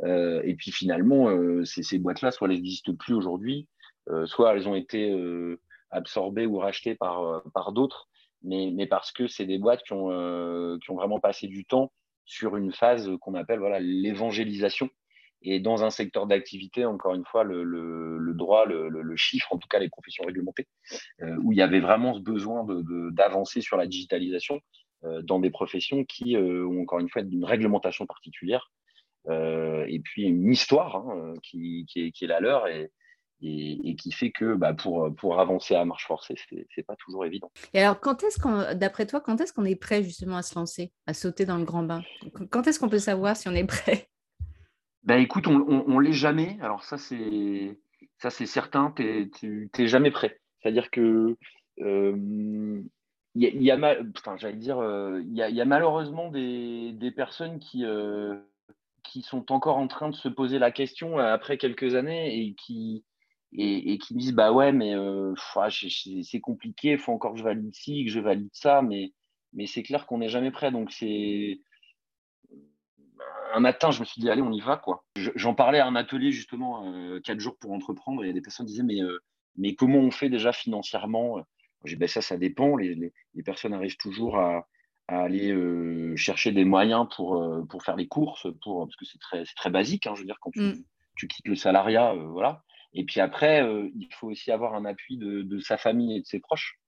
[0.03, 1.29] Euh, et puis finalement,
[1.65, 3.67] ces, boîtes-là, soit elles n'existent plus aujourd'hui,
[4.25, 5.15] soit elles ont été
[5.91, 8.09] absorbées ou rachetées par, par d'autres,
[8.43, 11.91] mais, mais, parce que c'est des boîtes qui ont, qui ont vraiment passé du temps
[12.25, 14.89] sur une phase qu'on appelle voilà, l'évangélisation
[15.43, 19.79] et dans un secteur d'activité, encore une fois, le, droit, le, chiffre, en tout cas
[19.79, 20.67] les professions réglementées,
[21.21, 22.65] euh, où il y avait vraiment ce besoin
[23.11, 24.59] d'avancer sur la digitalisation
[25.03, 28.71] euh, dans des professions qui euh, ont encore une fois une réglementation particulière
[29.25, 32.91] et puis une histoire hein, qui, est, la leur et,
[33.39, 37.49] qui fait que bah, pour, pour avancer à marche forcée, ce n'est pas toujours évident.
[37.73, 37.97] Et alors,
[38.75, 41.63] d'après toi, quand est-ce qu'on est prêt justement à se lancer, à sauter dans le
[41.63, 42.01] grand bain?
[42.49, 44.09] Quand est-ce qu'on peut savoir si on est prêt?
[45.03, 46.57] Ben écoute, on, on, l'est jamais.
[46.61, 47.79] Alors ça c'est
[48.17, 48.93] ça c'est certain.
[48.95, 50.39] Tu n'es jamais prêt.
[50.61, 51.37] C'est-à-dire que
[51.81, 52.81] euh,
[53.35, 53.97] il y, a,
[54.37, 58.37] j'allais dire, euh, il y, a, malheureusement des, personnes qui euh,
[59.03, 63.03] qui sont encore en train de se poser la question après quelques années et qui
[63.51, 64.93] et, qui disent bah ouais mais
[65.55, 69.13] ah, c'est compliqué, il faut encore que je valide ci, que je valide ça, mais
[69.53, 70.71] mais c'est clair qu'on n'est jamais prêt.
[70.71, 71.59] Donc c'est
[73.53, 74.77] un matin, je me suis dit, allez, on y va.
[74.77, 75.05] quoi.
[75.15, 78.83] J'en parlais à un atelier, justement, euh, quatre jours pour entreprendre, et des personnes disaient,
[78.83, 79.19] mais euh,
[79.55, 81.45] mais comment on fait déjà financièrement
[81.83, 82.75] ben, Ça, ça dépend.
[82.75, 83.13] Les,
[83.45, 84.67] personnes arrivent toujours à,
[85.07, 85.55] aller
[86.15, 87.39] chercher des moyens pour,
[87.69, 90.07] pour faire les courses, pour, parce que c'est très, très basique.
[90.07, 90.83] Hein, je veux dire, quand tu, mm.
[91.15, 92.63] tu quittes le salariat, voilà.
[92.93, 93.63] Et puis après,
[93.95, 96.79] il faut aussi avoir un appui de, de, sa famille et de ses proches.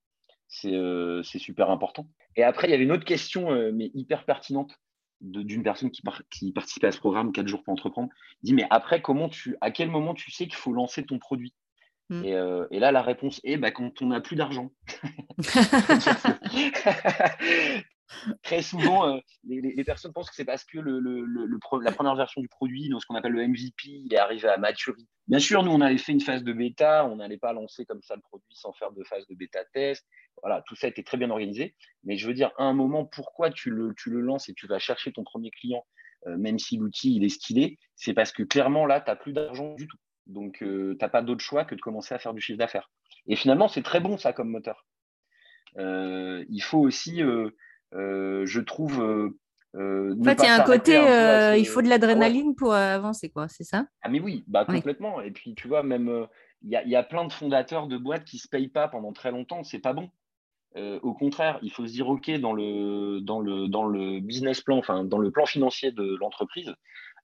[0.48, 0.72] C'est
[1.38, 2.08] super important.
[2.36, 4.76] Et après, il y avait une autre question, mais hyper pertinente
[5.22, 8.10] d'une personne qui, qui participait à ce programme 4 jours pour entreprendre.
[8.44, 11.20] Il dit, mais après, comment tu, à quel moment tu sais qu'il faut lancer ton
[11.20, 11.54] produit?
[12.10, 12.24] Mm.
[12.26, 14.72] euh, et, là, la réponse est bah, quand on n'a plus d'argent.
[18.44, 22.90] Très souvent, euh, les, personnes pensent que c'est parce que la première version du produit,
[22.90, 25.10] dans ce qu'on appelle le MVP, il est arrivé à maturité.
[25.28, 28.02] Bien sûr, nous, on avait fait une phase de bêta, on n'allait pas lancer comme
[28.04, 30.06] ça le produit sans faire de phase de bêta test.
[30.42, 31.76] Voilà, tout ça était très bien organisé.
[32.04, 35.12] Mais je veux dire, à un moment, pourquoi tu le, lances et tu vas chercher
[35.12, 35.84] ton premier client,
[36.28, 39.34] euh, même si l'outil il est stylé, c'est parce que clairement, là, tu n'as plus
[39.34, 39.98] d'argent du tout.
[40.28, 42.92] Donc, euh, tu n'as pas d'autre choix que de commencer à faire du chiffre d'affaires.
[43.28, 44.86] Et finalement, c'est très bon, ça, comme moteur.
[45.78, 47.24] il faut aussi
[47.96, 49.02] je trouve.
[49.02, 49.38] Euh,
[49.76, 50.94] euh, en fait, il y a un côté,
[51.60, 53.86] il faut de l'adrénaline pour avancer, quoi, c'est ça?
[54.02, 55.22] Ah, mais oui, bah, complètement.
[55.22, 56.28] Et puis, tu vois, même,
[56.62, 59.32] il y, a plein de fondateurs de boîtes qui ne se payent pas pendant très
[59.32, 60.10] longtemps, c'est pas bon.
[60.76, 64.78] au contraire, il faut se dire, OK, dans le, dans le, dans le business plan,
[64.78, 66.74] enfin, dans le plan financier de l'entreprise,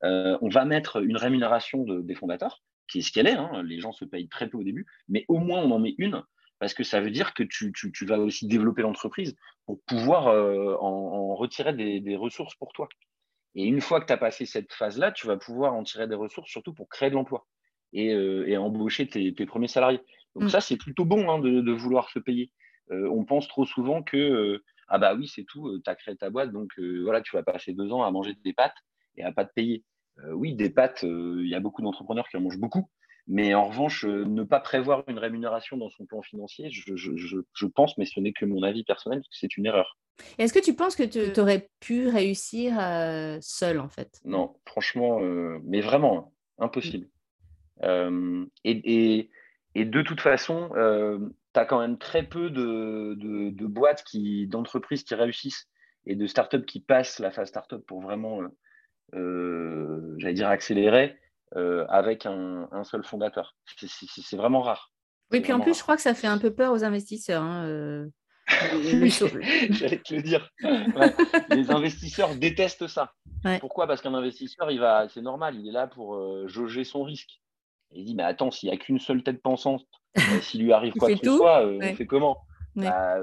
[0.03, 3.35] on va mettre une rémunération des fondateurs, qui est ce qu'elle est.
[3.35, 3.63] Hein.
[3.63, 6.21] les gens se payent très peu au début, mais au moins on en met une
[6.61, 7.73] parce que ça veut dire que tu,
[8.05, 12.87] vas aussi développer l'entreprise pour pouvoir euh, en, retirer des, ressources pour toi.
[13.55, 16.13] Et une fois que tu as passé cette phase-là, tu vas pouvoir en tirer des
[16.13, 17.47] ressources, surtout pour créer de l'emploi
[17.93, 20.01] et, euh, embaucher tes, premiers salariés.
[20.35, 20.49] Donc mm.
[20.49, 22.51] ça, c'est plutôt bon hein, de, vouloir se payer.
[22.91, 26.29] Euh, on pense trop souvent que, ah bah oui, c'est tout, tu as créé ta
[26.29, 28.77] boîte, donc voilà, tu vas passer deux ans à manger des pâtes
[29.17, 29.83] et à pas te payer.
[30.33, 32.87] oui, des pâtes, il y a beaucoup d'entrepreneurs qui en mangent beaucoup,
[33.27, 37.97] mais en revanche, euh, ne pas prévoir une rémunération dans son plan financier, je, pense,
[37.97, 39.97] mais ce n'est que mon avis personnel, que c'est une erreur.
[40.37, 44.19] Est-ce que tu penses que tu aurais pu réussir euh, seul, en fait?
[44.25, 47.07] Non, franchement, euh, mais vraiment, impossible.
[47.83, 49.29] et,
[49.75, 54.03] de toute façon, tu as quand même très peu de, de boîtes,
[54.47, 55.67] d'entreprises qui réussissent
[56.05, 58.41] et de startups qui passent la phase startup pour vraiment,
[59.13, 61.17] j'allais dire, accélérer.
[61.57, 63.55] Euh, avec un, seul fondateur.
[63.77, 64.91] C'est vraiment rare.
[65.31, 67.43] Oui, puis en plus, je crois que ça fait un peu peur aux investisseurs.
[67.43, 68.07] Hein, euh,
[68.47, 70.49] J'allais te le dire.
[71.49, 73.13] Les investisseurs détestent ça.
[73.59, 73.85] Pourquoi?
[73.85, 77.41] Parce qu'un investisseur, il va, c'est normal, il est là pour euh, jauger son risque.
[77.91, 79.85] il dit, mais attends, s'il n'y a qu'une seule tête pensante,
[80.41, 82.37] s'il lui arrive quoi que ce soit, on fait comment?
[82.75, 83.17] Bah,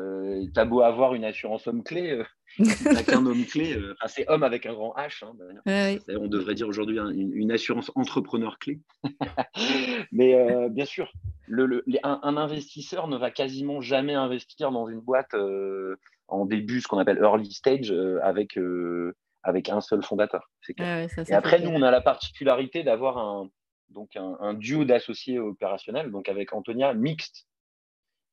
[0.53, 2.23] T'as beau avoir une assurance homme clé,
[3.07, 5.25] qu'un homme clé, euh, c'est homme avec un grand H.
[5.25, 5.35] Hein,
[6.09, 8.81] on devrait dire aujourd'hui une, assurance entrepreneur clé.
[10.13, 11.13] Mais euh, bien sûr,
[11.47, 16.89] le, un, investisseur ne va quasiment jamais investir dans une boîte euh, en début, ce
[16.89, 18.59] qu'on appelle early stage, avec,
[19.43, 20.51] avec un seul fondateur.
[20.69, 23.49] Et après, nous, on a la particularité d'avoir un,
[23.89, 27.47] donc un, duo d'associés opérationnels, donc avec Antonia mixte.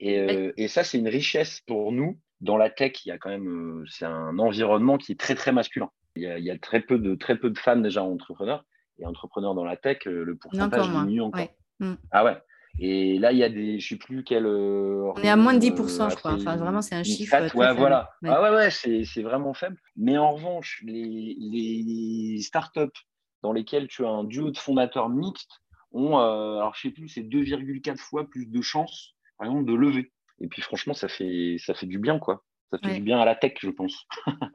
[0.01, 3.29] Et, et ça, c'est une richesse pour nous dans la tech, il y a quand
[3.29, 3.47] même,
[3.81, 5.89] euh, c'est un environnement qui est très très masculin.
[6.17, 8.63] Il y, a, très peu de très peu de femmes déjà entrepreneurs
[8.99, 11.47] et entrepreneurs dans la tech, euh, le pourcentage diminue encore.
[11.79, 11.95] Mm.
[12.11, 12.37] Ah ouais.
[12.79, 14.45] Et là, il y a des, je sais plus quel.
[14.45, 16.33] Euh, on est à moins de 10%, je crois.
[16.33, 17.35] Enfin, vraiment, c'est un chiffre.
[17.55, 18.11] ouais, voilà.
[18.25, 19.77] Ah ouais, ouais, c'est vraiment faible.
[19.97, 22.97] Mais en revanche, les, les startups
[23.43, 27.23] dans lesquelles tu as un duo de fondateurs mixtes ont, alors je sais plus, c'est
[27.23, 30.13] 2,4 fois plus de chances, par exemple, de lever.
[30.41, 32.43] Et puis franchement, ça fait, ça fait du bien, quoi.
[32.71, 34.05] Ça fait du bien à la tech, je pense.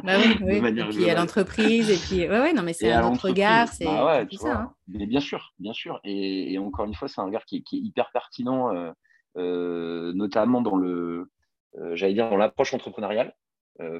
[0.04, 0.56] Bah oui, oui.
[0.56, 3.84] et puis à l'entreprise, et puis ouais, ouais, non, mais c'est un autre regard, c'est
[3.84, 4.56] bah ça.
[4.56, 4.74] Hein.
[4.88, 6.00] Mais bien sûr, bien sûr.
[6.04, 8.90] Et, encore une fois, c'est un regard qui, est hyper pertinent, euh,
[9.36, 11.30] euh, notamment dans le,
[11.78, 13.34] euh, j'allais dire, dans l'approche entrepreneuriale,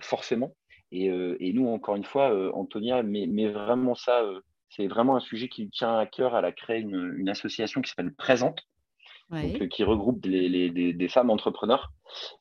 [0.01, 0.55] forcément.
[0.93, 4.23] Et, et, nous, encore une fois, Antonia, mais, mais vraiment ça,
[4.69, 6.37] c'est vraiment un sujet qui tient à cœur.
[6.37, 8.67] Elle a créé une, une association qui s'appelle Présente,
[9.33, 11.93] euh, qui regroupe des femmes entrepreneurs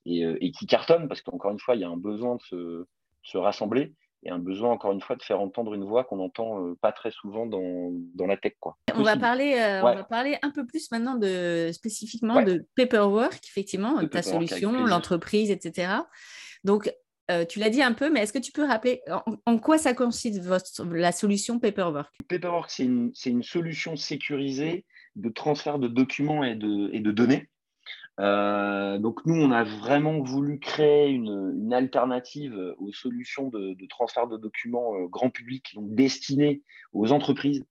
[0.07, 2.87] euh, et, qui cartonnent parce qu'encore une fois, il y a un besoin de
[3.23, 6.65] se, rassembler et un besoin, encore une fois, de faire entendre une voix qu'on n'entend
[6.65, 7.91] euh, pas très souvent dans,
[8.25, 8.53] la tech.
[8.59, 8.75] Quoi.
[8.95, 14.03] On, va parler, on va parler un peu plus maintenant de, spécifiquement de Paperwork, effectivement,
[14.07, 15.93] ta solution, l'entreprise, etc.
[16.63, 16.91] Donc,
[17.47, 19.01] tu l'as dit un peu, mais est-ce que tu peux rappeler
[19.45, 22.11] en, quoi ça consiste votre, la solution Paperwork?
[22.27, 27.49] Paperwork, c'est une, une, solution sécurisée de transfert de documents et de, et de données.
[28.19, 34.37] Euh, donc nous, on a vraiment voulu créer une, alternative aux solutions de, transfert de
[34.37, 37.65] documents euh, grand public, donc destinées aux entreprises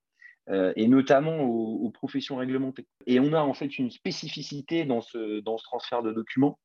[0.77, 2.87] et notamment aux, professions réglementées.
[3.07, 6.59] Et on a en fait une spécificité dans ce, dans ce transfert de documents,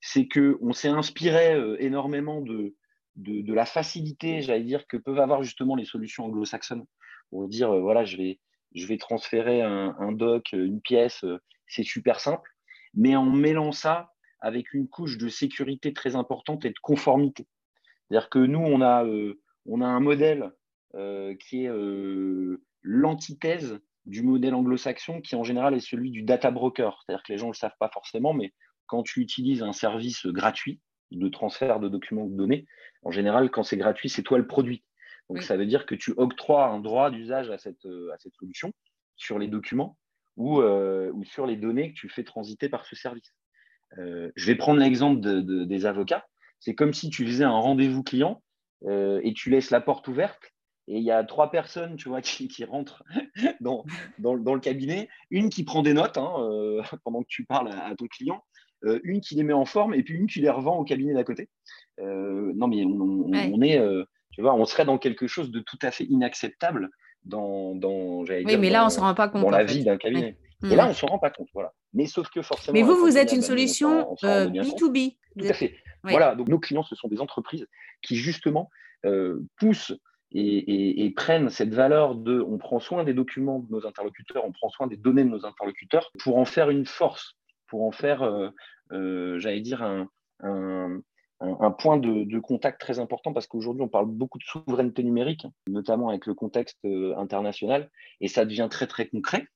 [0.00, 2.74] c'est qu'on s'est inspiré énormément de,
[3.18, 6.84] de, la facilité, j'allais dire, que peuvent avoir justement les solutions anglo-saxonnes.
[7.30, 8.40] Pour dire, voilà, je vais,
[8.74, 11.24] je vais transférer un, doc, une pièce,
[11.66, 12.50] c'est super simple,
[12.94, 17.46] mais en mêlant ça avec une couche de sécurité très importante et de conformité.
[18.08, 19.34] C'est-à-dire que nous, on a, euh,
[19.66, 20.52] un modèle
[20.94, 26.50] euh, qui est euh, l'antithèse du modèle anglo-saxon, qui en général est celui du data
[26.50, 27.02] broker.
[27.04, 28.54] C'est-à-dire que les gens ne le savent pas forcément, mais
[28.86, 32.66] quand tu utilises un service gratuit de transfert de documents ou de données,
[33.02, 34.82] en général, quand c'est gratuit, c'est toi le produit.
[35.28, 38.72] Donc ça veut dire que tu octroies un droit d'usage à cette, à cette solution
[39.16, 39.96] sur les documents
[40.36, 43.34] ou, ou sur les données que tu fais transiter par ce service.
[43.98, 46.26] Euh, je vais prendre l'exemple des avocats.
[46.60, 48.42] C'est comme si tu faisais un rendez-vous client
[48.84, 50.52] euh, et tu laisses la porte ouverte
[50.88, 53.04] et il y a trois personnes tu vois, qui, rentrent
[53.60, 53.84] dans,
[54.18, 57.94] dans, le cabinet, une qui prend des notes hein, euh, pendant que tu parles à,
[57.96, 58.42] ton client,
[59.02, 61.24] une qui les met en forme et puis une qui les revend au cabinet d'à
[61.24, 61.48] côté.
[61.98, 63.80] non, mais on, est,
[64.38, 66.90] tu vois, on serait dans quelque chose de tout à fait inacceptable
[67.24, 69.42] dans, dans oui, mais là, on se rend pas compte.
[69.42, 70.38] Dans la vie d'un cabinet.
[70.62, 71.48] Et là, on ne se rend pas compte.
[71.54, 71.72] Voilà.
[71.92, 72.72] Mais sauf que forcément.
[72.72, 75.16] Mais vous, vous êtes une solution B2B.
[75.16, 75.74] Euh, Tout à fait.
[76.04, 76.36] Voilà.
[76.36, 77.66] Donc, nos clients, ce sont des entreprises
[78.00, 78.70] qui, justement,
[79.06, 79.92] euh, poussent
[80.30, 84.68] et, prennent cette valeur de on prend soin des documents de nos interlocuteurs, on prend
[84.68, 87.34] soin des données de nos interlocuteurs pour en faire une force,
[87.66, 88.22] pour en faire,
[88.92, 90.08] euh, j'allais dire, un,
[90.44, 91.00] un,
[91.78, 96.26] point de, contact très important parce qu'aujourd'hui, on parle beaucoup de souveraineté numérique, notamment avec
[96.26, 96.78] le contexte
[97.16, 99.46] international, et ça devient très, très concret.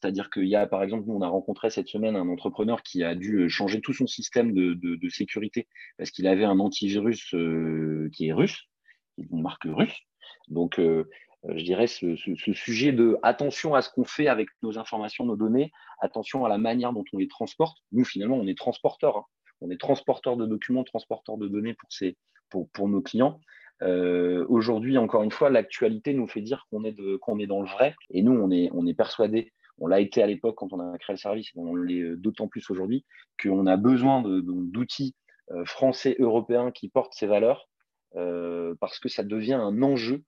[0.00, 3.04] C'est-à-dire qu'il y a, par exemple, nous, on a rencontré cette semaine un entrepreneur qui
[3.04, 5.66] a dû euh, changer tout son système de, sécurité
[5.98, 8.68] parce qu'il avait un antivirus euh, qui est russe,
[9.18, 9.98] une marque russe.
[10.48, 11.08] Donc, euh,
[11.48, 15.70] je dirais ce, sujet de attention à ce qu'on fait avec nos informations, nos données,
[16.00, 17.78] attention à la manière dont on les transporte.
[17.92, 19.18] Nous, finalement, on est transporteurs.
[19.18, 19.24] Hein.
[19.60, 21.76] On est transporteurs de documents, transporteurs de données
[22.50, 23.40] pour, nos clients.
[23.82, 27.94] Aujourd'hui, encore une fois, l'actualité nous fait dire qu'on est, dans le vrai.
[28.10, 31.14] Et nous, on est, on persuadés on l'a été à l'époque quand on a créé
[31.14, 33.04] le service, on l'est euh, d'autant plus aujourd'hui,
[33.42, 35.14] qu'on a besoin d'outils
[35.50, 37.68] euh, français, européens qui portent ces valeurs,
[38.16, 40.22] euh, parce que ça devient un enjeu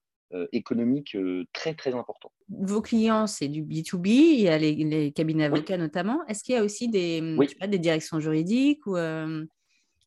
[0.52, 1.16] économique
[1.52, 2.32] très très important.
[2.48, 6.20] Vos clients, c'est du B2B, il y a les, cabinets avocats notamment.
[6.28, 7.20] Est-ce qu'il y a aussi des,
[7.68, 8.96] des directions juridiques ou,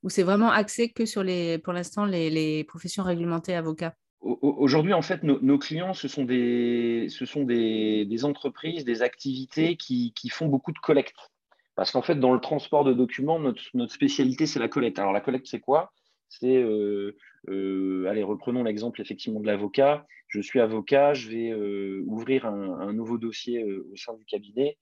[0.09, 3.95] c'est vraiment axé que sur les, pour l'instant les professions réglementées avocats?
[4.25, 10.13] Aujourd'hui, en fait, nos, clients, ce sont, des, ce sont des, entreprises, des activités qui,
[10.31, 11.31] font beaucoup de collecte.
[11.75, 14.97] Parce qu'en fait, dans le transport de documents, notre, spécialité, c'est la collecte.
[14.97, 15.91] Alors, la collecte, c'est quoi?
[16.39, 17.15] C'est, euh,
[17.49, 20.05] euh, allez, reprenons l'exemple effectivement de l'avocat.
[20.27, 24.77] Je suis avocat, je vais euh, ouvrir un, nouveau dossier au sein du cabinet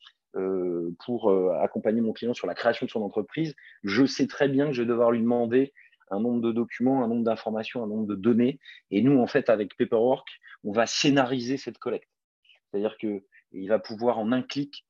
[1.06, 3.56] pour accompagner mon client sur la création de son entreprise.
[3.84, 5.74] Je sais très bien que je vais devoir lui demander
[6.10, 8.60] un nombre de documents, un nombre d'informations, un nombre de données.
[8.90, 10.28] Et nous, en fait, avec Paperwork,
[10.64, 12.10] on va scénariser cette collecte.
[12.72, 14.88] C'est-à-dire qu'il va pouvoir en un clic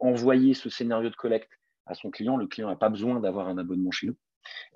[0.00, 1.50] envoyer ce scénario de collecte
[1.84, 2.38] à son client.
[2.38, 4.16] Le client n'a pas besoin d'avoir un abonnement chez nous.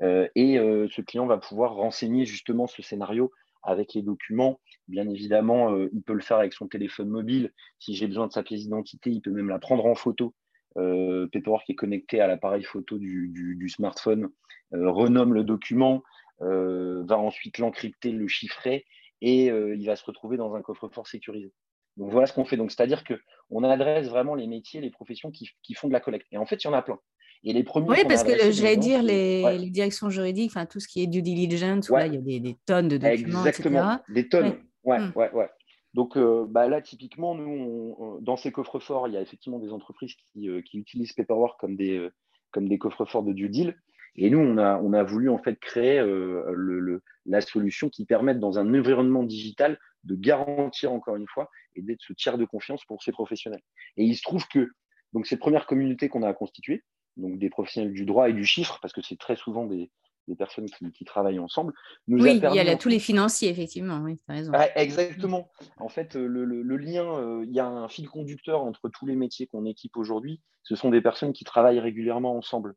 [0.03, 4.61] Euh, et euh, ce client va pouvoir renseigner justement ce scénario avec les documents.
[4.89, 7.53] Bien évidemment, il peut le faire avec son téléphone mobile.
[7.79, 10.35] Si j'ai besoin de sa pièce d'identité, il peut même la prendre en photo
[10.77, 14.31] euh, Paperwork est connecté à l'appareil photo du, smartphone,
[14.75, 16.03] euh, renomme le document,
[16.41, 18.87] euh, va ensuite l'encrypter, le chiffrer,
[19.21, 21.53] et il va se retrouver dans un coffre-fort sécurisé.
[21.97, 22.57] Donc voilà ce qu'on fait.
[22.57, 26.27] C'est-à-dire qu'on adresse vraiment les métiers, les professions qui, font de la collecte.
[26.33, 26.99] Et en fait, il y en a plein.
[27.45, 27.89] Et les premiers.
[27.89, 31.91] Oui, parce que j'allais dire les, directions juridiques, enfin tout ce qui est due diligence,
[31.91, 33.45] là, il y a des, tonnes de documents.
[33.45, 34.59] Exactement, des tonnes.
[34.85, 35.13] Ouais, hmm.
[35.17, 35.49] ouais, ouais.
[35.95, 40.15] Donc euh, bah là, typiquement, nous, dans ces coffres-forts, il y a effectivement des entreprises
[40.33, 42.13] qui, euh, utilisent Paperwork comme des, euh,
[42.51, 43.77] comme des coffres-forts de due deal.
[44.17, 48.41] Et nous, on a, on a voulu en fait créer le, la solution qui permette,
[48.41, 52.85] dans un environnement digital, de garantir encore une fois et d'être ce tiers de confiance
[52.85, 53.63] pour ces professionnels.
[53.97, 54.69] Et il se trouve que
[55.15, 56.85] donc cette première communauté qu'on a constituée,
[57.17, 59.91] donc des professionnels du droit et du chiffre, parce que c'est très souvent des,
[60.29, 61.73] des personnes qui, travaillent ensemble.
[62.07, 64.53] Nous oui, il y a tous les financiers, effectivement, oui, tu as raison.
[64.77, 65.51] exactement.
[65.79, 69.47] En fait, le, lien, euh, il y a un fil conducteur entre tous les métiers
[69.47, 70.41] qu'on équipe aujourd'hui.
[70.63, 72.75] Ce sont des personnes qui travaillent régulièrement ensemble.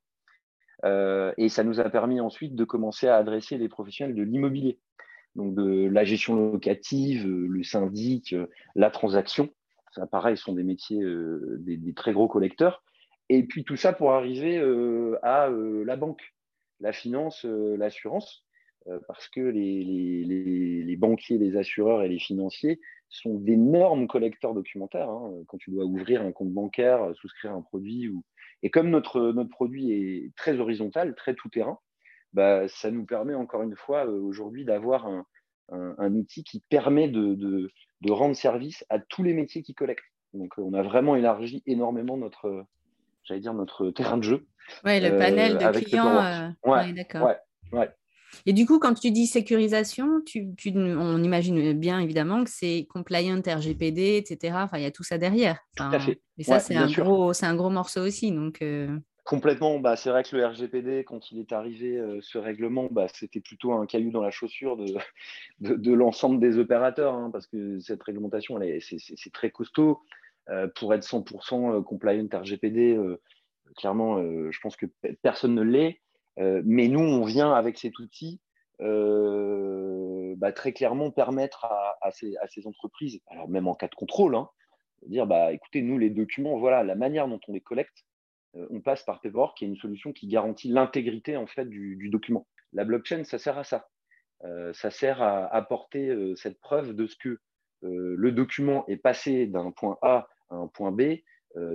[0.84, 4.80] Euh, et ça nous a permis ensuite de commencer à adresser les professionnels de l'immobilier.
[5.36, 8.36] Donc de la gestion locative, euh, le syndic,
[8.76, 9.50] la transaction.
[9.92, 11.02] Ça, pareil, sont des métiers,
[11.60, 12.84] des, très gros collecteurs.
[13.30, 14.60] Et puis tout ça pour arriver
[15.24, 16.36] à la banque
[16.80, 18.44] la finance, euh, l'assurance.
[19.08, 25.10] parce que les, banquiers, les assureurs et les financiers sont d'énormes collecteurs documentaires.
[25.10, 25.44] Hein.
[25.48, 28.12] Quand tu dois ouvrir un compte bancaire, souscrire un produit,
[28.62, 31.80] et comme notre, notre produit est très horizontal, très tout-terrain,
[32.34, 35.26] bah, ça nous permet encore une fois aujourd'hui d'avoir un,
[36.14, 37.72] outil qui permet de,
[38.08, 40.04] rendre service à tous les métiers qui collectent.
[40.34, 42.66] Donc, on a vraiment élargi énormément notre,
[43.26, 44.48] j'allais dire, notre terrain de jeu.
[44.84, 46.24] Oui, le panel de clients.
[46.24, 47.30] Euh, ouais, d'accord.
[47.72, 47.90] Ouais,
[48.46, 52.88] Et du coup, quand tu dis sécurisation, tu, tu, on imagine bien évidemment que c'est
[52.90, 54.56] compliant RGPD, etc.
[54.58, 55.60] Enfin, il y a tout ça derrière.
[55.76, 56.22] tout à fait.
[56.38, 58.32] Et ça, c'est un, gros, un gros morceau aussi.
[58.32, 59.80] Donc, euh, Complètement.
[59.80, 63.40] Bah, c'est vrai que le RGPD, quand il est arrivé, euh, ce règlement, bah, c'était
[63.40, 64.86] plutôt un caillou dans la chaussure de,
[65.60, 70.00] de, l'ensemble des opérateurs, hein, parce que cette réglementation, c'est très costaud.
[70.50, 73.00] Euh, pour être 100% euh, compliant RGPD,
[73.76, 74.86] clairement, je pense que
[75.22, 76.02] personne ne l'est.
[76.38, 78.40] mais nous, on vient avec cet outil
[78.80, 82.36] bah, très clairement permettre à, ces,
[82.66, 84.50] entreprises, alors même en cas de contrôle, hein,
[85.02, 88.06] de dire bah, écoutez, nous, les documents, voilà la manière dont on les collecte
[88.56, 92.10] euh, on passe par Paperwork, qui est une solution qui garantit l'intégrité en fait du,
[92.10, 92.48] document.
[92.74, 93.88] La blockchain, ça sert à ça.
[94.44, 97.40] Euh, ça sert à apporter euh, cette preuve de ce que
[97.88, 101.20] le document est passé d'un point A à un point B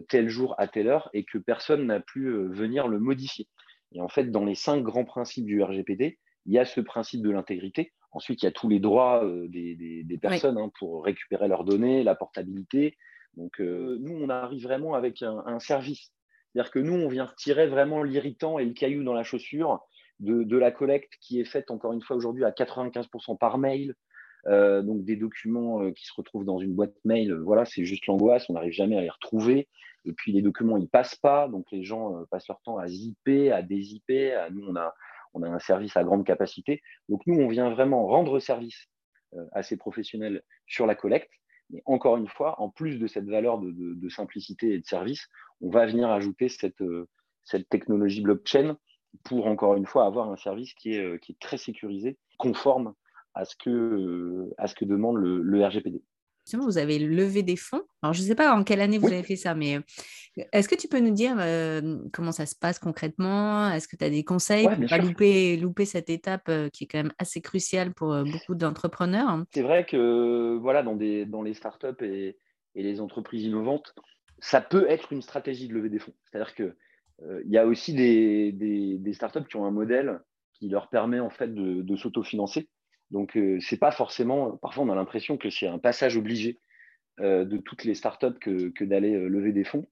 [0.08, 3.48] tel jour à telle heure et que personne n'a pu venir le modifier.
[3.92, 7.22] Et en fait, dans les cinq grands principes du RGPD, il y a ce principe
[7.22, 7.94] de l'intégrité.
[8.12, 12.14] Ensuite, il y a tous les droits des, personnes hein, pour récupérer leurs données, la
[12.14, 12.98] portabilité.
[13.38, 16.12] Donc, nous, on arrive vraiment avec un service
[16.52, 19.80] c'est-à-dire que nous, on vient retirer vraiment l'irritant et le caillou dans la chaussure
[20.18, 23.94] de, la collecte qui est faite, encore une fois, aujourd'hui à 95% par mail.
[24.46, 28.06] Euh, donc des documents euh, qui se retrouvent dans une boîte mail, voilà, c'est juste
[28.06, 29.68] l'angoisse, on n'arrive jamais à les retrouver.
[30.06, 32.86] Et puis les documents, ils passent pas, donc les gens euh, passent leur temps à
[32.88, 34.32] zipper, à dézipper.
[34.32, 34.94] À, nous, on a,
[35.34, 36.80] on a un service à grande capacité.
[37.08, 38.86] Donc nous, on vient vraiment rendre service
[39.52, 41.30] à ces professionnels sur la collecte
[41.70, 45.28] mais encore une fois, en plus de cette valeur de, simplicité et de service,
[45.60, 47.08] on va venir ajouter cette, euh,
[47.44, 48.76] cette, technologie blockchain
[49.24, 52.94] pour, encore une fois, avoir un service qui est, euh, qui est très sécurisé, conforme
[53.34, 56.02] à ce que, euh, à ce que demande le RGPD
[56.58, 57.82] vous avez levé des fonds.
[58.02, 59.80] Alors, je ne sais pas en quelle année vous avez fait ça, mais euh,
[60.52, 63.70] est-ce que tu peux nous dire euh, comment ça se passe concrètement?
[63.70, 66.84] Est-ce que tu as des conseils pour ne pas louper, louper, cette étape euh, qui
[66.84, 69.44] est quand même assez cruciale pour beaucoup d'entrepreneurs?
[69.52, 72.36] C'est vrai que voilà, dans, des, dans les startups et,
[72.74, 73.94] et les entreprises innovantes,
[74.38, 76.14] ça peut être une stratégie de lever des fonds.
[76.24, 76.74] C'est-à-dire qu'il
[77.44, 80.20] il y a aussi des, des, des, startups qui ont un modèle
[80.54, 82.68] qui leur permet en fait de, de s'autofinancer.
[83.10, 84.56] Donc, ce c'est pas forcément.
[84.58, 86.58] Parfois, on a l'impression que c'est un passage obligé
[87.18, 89.86] de toutes les startups que, d'aller lever des fonds.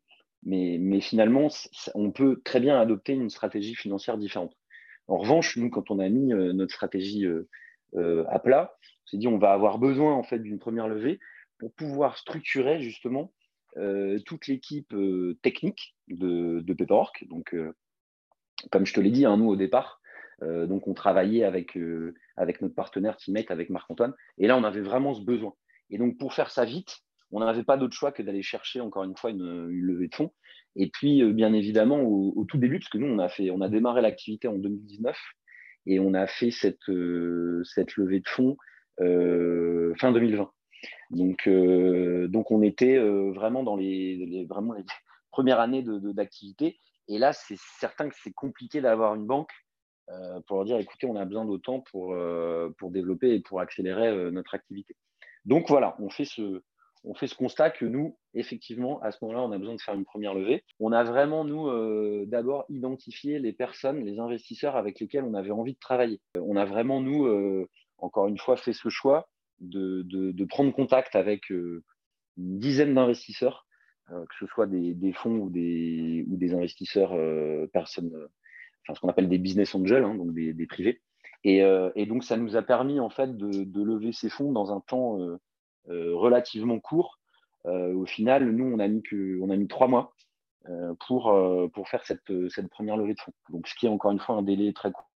[0.45, 1.49] Mais, finalement,
[1.95, 4.57] on peut très bien adopter une stratégie financière différente.
[5.09, 7.27] En revanche, nous, quand on a mis notre stratégie
[7.97, 11.19] à plat, on s'est dit on va avoir besoin en fait d'une première levée
[11.59, 13.33] pour pouvoir structurer justement
[14.25, 14.95] toute l'équipe
[15.43, 17.27] technique de, de Paperwork.
[17.29, 17.55] Donc,
[18.71, 19.98] comme je te l'ai dit, hein, nous au départ,
[20.43, 24.15] euh, donc, on travaillait avec, euh, avec notre partenaire Teammate, avec Marc-Antoine.
[24.39, 25.55] Et là, on avait vraiment ce besoin.
[25.91, 26.99] Et donc, pour faire ça vite,
[27.31, 30.33] on n'avait pas d'autre choix que d'aller chercher, encore une fois, une, levée de fonds.
[30.77, 33.61] Et puis, euh, bien évidemment, au, tout début, parce que nous, on a, fait, on
[33.61, 35.19] a démarré l'activité en 2019
[35.87, 38.57] et on a fait cette, levée de fonds
[38.99, 40.51] fin 2020.
[41.11, 44.47] Donc, on était vraiment dans les,
[45.31, 46.79] premières années d'activité.
[47.09, 49.53] Et là, c'est certain que c'est compliqué d'avoir une banque
[50.11, 53.61] euh, pour leur dire écoutez, on a besoin d'autant pour, euh, pour développer et pour
[53.61, 54.97] accélérer euh, notre activité.
[55.45, 56.63] Donc voilà, on fait, ce,
[57.05, 59.95] on fait ce constat que nous, effectivement, à ce moment-là, on a besoin de faire
[59.95, 60.65] une première levée.
[60.81, 61.71] On a vraiment, nous,
[62.27, 66.21] d'abord identifié les personnes, les investisseurs avec lesquels on avait envie de travailler.
[66.39, 69.31] On a vraiment, nous, encore une fois, fait ce choix
[69.61, 71.81] de, de, prendre contact avec une
[72.37, 73.67] dizaine d'investisseurs,
[74.09, 77.15] que ce soit des, des, fonds ou des, ou des investisseurs
[77.73, 78.29] personnes
[78.95, 81.01] ce qu'on appelle des business angels, hein, donc des, privés.
[81.47, 84.81] Euh, et, donc, ça nous a permis en fait de, lever ces fonds dans un
[84.81, 85.39] temps euh,
[85.89, 87.19] euh, relativement court.
[87.65, 90.15] au final, nous, on a mis, que, on a mis trois mois
[91.07, 91.35] pour,
[91.73, 93.33] pour faire cette, cette première levée de fonds.
[93.51, 95.09] Donc, ce qui est encore une fois un délai très court.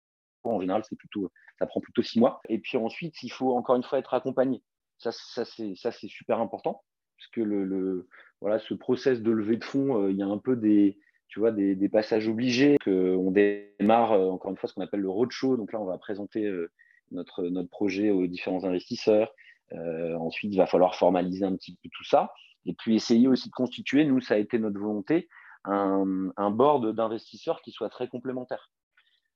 [0.42, 2.40] En général, c'est plutôt, ça prend plutôt six mois.
[2.48, 4.62] Et puis ensuite, il faut encore une fois être accompagné.
[4.98, 6.82] Ça, ça c'est super important,
[7.16, 8.08] puisque le, le,
[8.40, 10.98] voilà, ce process de levée de fonds, il y a un peu des,
[11.30, 12.76] tu vois, des, passages obligés.
[12.86, 15.56] On démarre, euh, encore une fois, ce qu'on appelle le roadshow.
[15.56, 16.70] Donc là, on va présenter euh,
[17.12, 19.32] notre, notre projet aux différents investisseurs.
[19.72, 22.32] Euh, ensuite, il va falloir formaliser un petit peu tout ça.
[22.66, 25.28] Et puis essayer aussi de constituer, nous, ça a été notre volonté,
[25.64, 28.70] un, board d'investisseurs qui soit très complémentaire.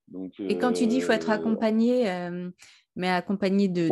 [0.09, 2.05] Donc, Et quand tu dis qu'il faut être accompagné,
[2.97, 3.89] mais accompagné de,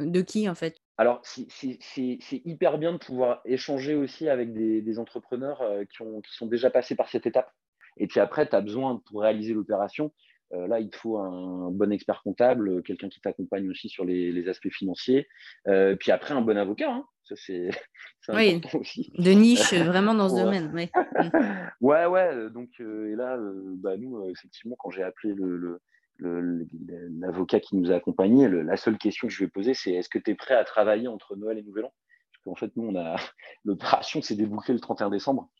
[0.00, 0.76] de, qui en fait?
[0.98, 6.46] Alors, c'est hyper bien de pouvoir échanger aussi avec des, entrepreneurs qui, ont, qui sont
[6.46, 7.52] déjà passés par cette étape.
[7.98, 10.12] Et puis après, tu as besoin, pour réaliser l'opération,
[10.52, 14.48] euh, là, il te faut un, bon expert comptable, quelqu'un qui t'accompagne aussi sur les,
[14.48, 15.26] aspects financiers.
[15.66, 16.90] Euh, puis après, un bon avocat.
[16.90, 17.04] Hein.
[17.24, 17.70] Ça, c'est
[18.28, 19.12] oui, aussi.
[19.18, 20.72] De niche, vraiment dans ce domaine.
[21.80, 22.06] Ouais, ouais.
[22.06, 23.38] ouais donc, euh, et là,
[23.78, 25.80] bah, nous, effectivement, quand j'ai appelé le,
[26.18, 30.18] l'avocat qui nous a accompagnés, la seule question que je vais poser, c'est est-ce que
[30.18, 31.92] tu es prêt à travailler entre Noël et Nouvel An?
[32.32, 33.16] Parce qu'en fait, nous, on a
[33.64, 35.50] l'opération s'est débouclée le 31 décembre.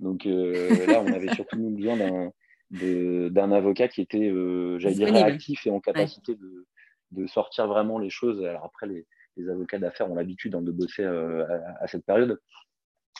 [0.00, 2.32] Donc là, on avait surtout besoin d'un
[2.70, 8.10] d'un avocat qui était, euh, j'allais dire, réactif et en capacité de, sortir vraiment les
[8.10, 8.42] choses.
[8.44, 9.06] Alors après, les,
[9.48, 11.46] avocats d'affaires ont l'habitude hein, de bosser euh,
[11.80, 12.40] à, cette période.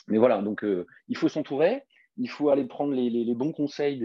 [0.07, 1.83] Mais voilà, donc euh, il faut s'entourer,
[2.17, 3.97] il faut aller prendre les, bons conseils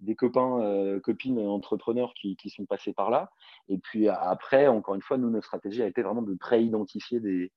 [0.00, 3.30] des, copains, copines entrepreneurs qui, sont passés par là.
[3.68, 7.52] Et puis après, encore une fois, nous, notre stratégie a été vraiment de pré-identifier des,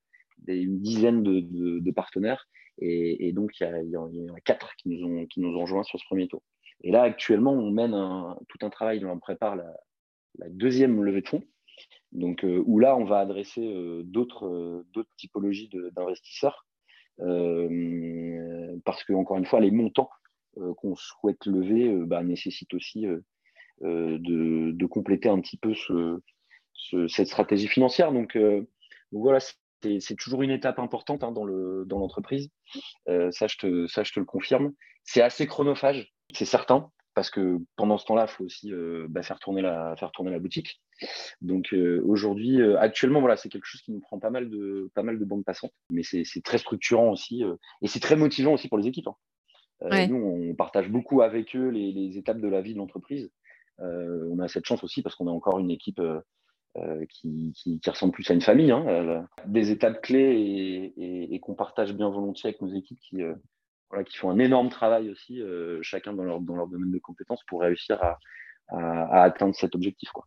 [0.48, 2.48] une dizaine de, partenaires.
[2.80, 6.00] Et, donc, il y, en a quatre qui nous, ont, qui nous ont rejoints sur
[6.00, 6.42] ce premier tour.
[6.82, 7.92] Et là, actuellement, on mène
[8.48, 9.66] tout un travail, on prépare la,
[10.50, 11.44] deuxième levée de fonds,
[12.12, 16.66] donc, euh, où là, on va adresser euh, d'autres euh, d'autres typologies d'investisseurs,
[18.86, 20.10] parce que, encore une fois, les montants
[20.78, 23.06] qu'on souhaite lever bah, nécessitent aussi
[23.82, 25.74] de, compléter un petit peu
[27.08, 28.14] cette stratégie financière.
[28.14, 28.38] Donc,
[29.12, 31.44] voilà, c'est toujours une étape importante hein, dans
[32.00, 32.50] l'entreprise.
[33.06, 34.72] ça, je te le confirme.
[35.04, 39.24] C'est assez chronophage c'est certain, parce que pendant ce temps-là, il faut aussi euh, bah,
[39.24, 40.82] faire, tourner la, faire tourner la boutique.
[41.42, 44.90] Donc euh, aujourd'hui, euh, actuellement, voilà, c'est quelque chose qui nous prend pas mal de,
[44.96, 47.44] pas mal de bandes passantes, mais c'est très structurant aussi
[47.82, 49.10] et c'est très motivant aussi pour les équipes.
[49.82, 50.08] Hein.
[50.08, 53.30] Nous, on partage beaucoup avec eux les, étapes de la vie de l'entreprise.
[53.80, 56.02] on a cette chance aussi parce qu'on a encore une équipe
[57.10, 58.72] qui, qui, ressemble plus à une famille.
[58.72, 63.24] Hein, des étapes clés et, et qu'on partage bien volontiers avec nos équipes qui,
[64.06, 67.44] qui font un énorme travail aussi, euh, chacun dans leur, dans leur domaine de compétences
[67.48, 68.20] pour réussir à,
[68.70, 70.10] à, atteindre cet objectif.
[70.12, 70.26] Quoi.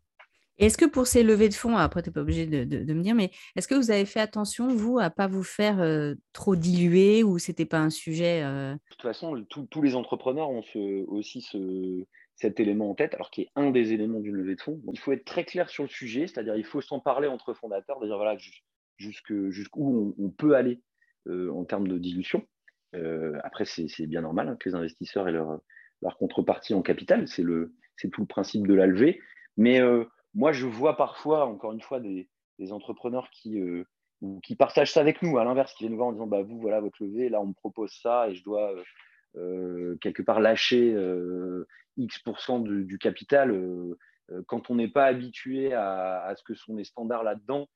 [0.58, 3.02] Est-ce que pour ces levées de fonds, après tu n'es pas obligé de, de, me
[3.02, 6.14] dire, mais est-ce que vous avez fait attention, vous, à ne pas vous faire euh,
[6.32, 8.74] trop diluer ou ce n'était pas un sujet euh?
[8.74, 12.04] De toute façon, tous les entrepreneurs ont ce, aussi ce,
[12.36, 14.80] cet élément en tête, alors qui est un des éléments d'une levée de fonds.
[14.92, 17.98] il faut être très clair sur le sujet, c'est-à-dire il faut s'en parler entre fondateurs,
[18.00, 18.36] de dire voilà
[18.98, 20.80] jusqu'où on, on, peut aller
[21.28, 22.44] en termes de dilution.
[22.94, 25.60] Euh, après, c'est bien normal hein, que les investisseurs aient leur,
[26.18, 27.26] contrepartie en capital.
[27.28, 27.44] C'est
[28.10, 29.20] tout le principe de la levée.
[29.56, 32.28] Mais euh, moi, je vois parfois, encore une fois, des,
[32.70, 33.84] entrepreneurs qui, euh,
[34.44, 36.60] qui partagent ça avec nous, à l'inverse, qui viennent nous voir en disant bah, Vous,
[36.60, 38.72] voilà votre levée, là, on me propose ça et je dois
[40.02, 40.94] quelque part lâcher
[41.96, 43.58] X% du, du capital.
[44.46, 47.68] quand on n'est pas habitué à, ce que sont les standards là-dedans,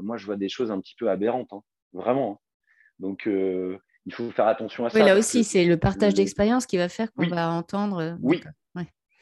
[0.00, 1.62] moi, je vois des choses un petit peu aberrantes, hein.
[1.92, 2.32] vraiment.
[2.32, 2.38] Hein.
[3.00, 3.28] Donc,
[4.06, 4.98] il faut faire attention à ça.
[4.98, 7.98] Oui, là aussi, c'est le partage d'expérience qui va faire qu'on va entendre.
[7.98, 8.40] Euh, oui.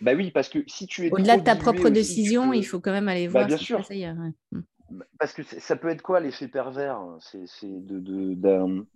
[0.01, 1.11] Bah oui, parce que si tu es.
[1.11, 3.47] Au-delà de ta propre décision, il faut quand même aller bah, voir.
[3.47, 3.81] bien sûr.
[3.81, 4.61] Mm.
[5.19, 7.47] Parce que ça peut être quoi l'effet pervers hein, C'est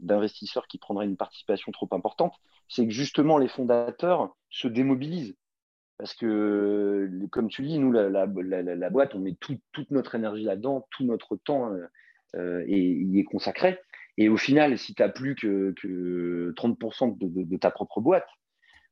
[0.01, 2.35] d'investisseurs qui prendraient une participation trop importante.
[2.69, 5.35] C'est que justement, les fondateurs se démobilisent.
[5.97, 11.05] Parce que, comme tu dis, nous, la, boîte, on met toute notre énergie là-dedans, tout
[11.05, 11.87] notre temps euh,
[12.37, 13.81] euh, et y est consacré.
[14.19, 15.73] Et au final, si tu n'as plus que,
[16.57, 18.27] 30% de, ta propre boîte,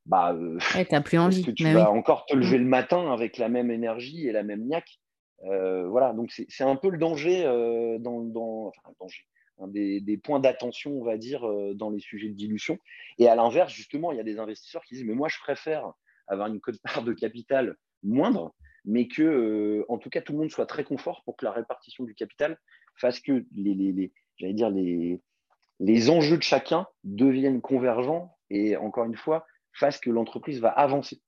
[0.05, 0.57] bah, euh,
[1.03, 1.43] plus envie.
[1.43, 2.63] Que tu vas encore te lever mm.
[2.63, 4.99] le matin avec la même énergie et la même niaque.
[5.43, 9.25] Euh, voilà, donc c'est un peu le danger, euh, dans, enfin, danger,
[9.59, 12.79] un des, points d'attention, on va dire, dans les sujets de dilution.
[13.19, 15.91] Et à l'inverse, justement, il y a des investisseurs qui disent, mais moi, je préfère
[16.27, 18.55] avoir une cote-part de capital moindre,
[18.85, 22.05] mais que, en tout cas, tout le monde soit très confort pour que la répartition
[22.05, 22.57] du capital
[22.95, 25.21] fasse que les, les, j'allais dire, les,
[25.79, 31.21] les enjeux de chacun deviennent convergents et encore une fois, fassent que l'entreprise va avancer.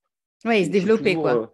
[0.46, 1.36] Oui, se développer, quoi.
[1.36, 1.48] Euh,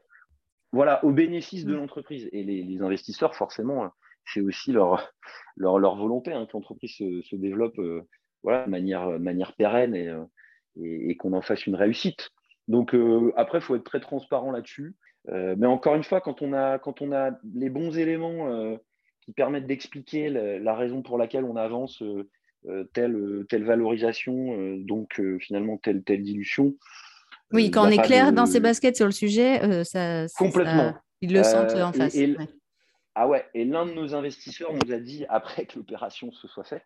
[0.72, 1.78] voilà, au bénéfice de mm.
[1.78, 2.30] l'entreprise.
[2.32, 3.89] Et les, investisseurs, forcément,
[4.26, 5.12] c'est aussi leur,
[5.58, 8.08] leur, leur volonté hein, que l'entreprise se, se, développe euh,
[8.43, 10.24] voilà, de manière, manière pérenne et, euh,
[10.82, 12.30] et, qu'on en fasse une réussite.
[12.68, 12.95] Donc
[13.36, 14.95] après, il faut être très transparent là-dessus.
[15.28, 18.76] mais encore une fois, quand on a, quand on a les bons éléments
[19.26, 22.30] qui permettent d'expliquer la, raison pour laquelle on avance euh,
[22.67, 26.76] euh, telle, telle valorisation, euh, donc finalement telle, telle dilution.
[27.51, 30.95] Oui, quand on est clair dans ses baskets sur le sujet, ça, Complètement.
[31.21, 32.17] ils le sentent en face.
[33.17, 36.65] Ah ouais, et l'un de nos investisseurs nous a dit, après que l'opération se soit
[36.65, 36.84] faite,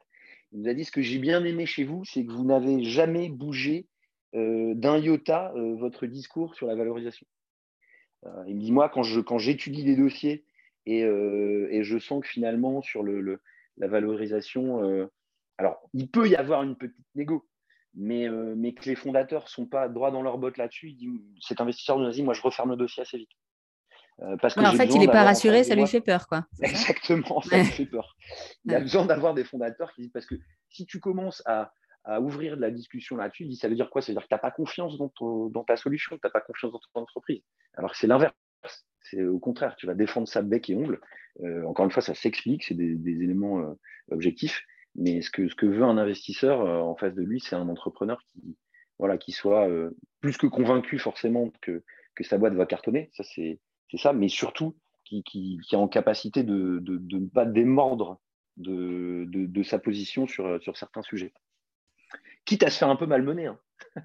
[0.51, 2.83] il nous a dit ce que j'ai bien aimé chez vous, c'est que vous n'avez
[2.83, 3.87] jamais bougé
[4.33, 7.25] d'un iota votre discours sur la valorisation.
[8.45, 9.01] il me dit, moi, quand
[9.39, 10.43] j'étudie quand des dossiers
[10.97, 13.41] et, et, je sens que finalement, sur le,
[13.77, 15.09] la valorisation,
[15.57, 17.47] alors, il peut y avoir une petite négo,
[17.93, 20.95] mais, mais que les fondateurs ne sont pas droits dans leur botte là-dessus,
[21.41, 23.31] cet investisseur nous a dit, moi, je referme le dossier assez vite.
[24.41, 26.27] parce que en fait, il n'est pas rassuré, ça lui fait peur.
[26.27, 26.45] Quoi.
[26.61, 28.15] Exactement, ça lui fait peur.
[28.65, 30.35] Il a besoin d'avoir des fondateurs qui disent, parce que
[30.69, 31.73] si tu commences à,
[32.05, 34.01] à ouvrir de la discussion là-dessus, ça veut dire quoi?
[34.01, 35.11] Ça veut dire que tu n'as pas confiance dans,
[35.49, 37.41] dans ta solution, tu n'as pas confiance dans ton entreprise.
[37.75, 38.33] Alors que c'est l'inverse.
[39.03, 40.99] C'est au contraire, tu vas défendre ça bec et ongle.
[41.41, 43.73] Euh, encore une fois, ça s'explique, c'est des, éléments euh,
[44.11, 44.65] objectifs.
[44.95, 47.69] Mais ce que, ce que veut un investisseur euh, en face de lui, c'est un
[47.69, 48.57] entrepreneur qui,
[48.97, 49.67] voilà, qui soit
[50.19, 51.83] plus que convaincu forcément que,
[52.15, 53.09] que sa boîte va cartonner.
[53.13, 53.59] Ça, c'est
[53.93, 54.11] ça.
[54.11, 54.75] Mais surtout,
[55.05, 58.19] qui, qui, qui, est en capacité de, de, de ne pas démordre
[58.57, 61.31] de, de, sa position sur, sur certains sujets
[62.49, 63.45] quitte à se faire un peu malmener.
[63.45, 63.59] Hein.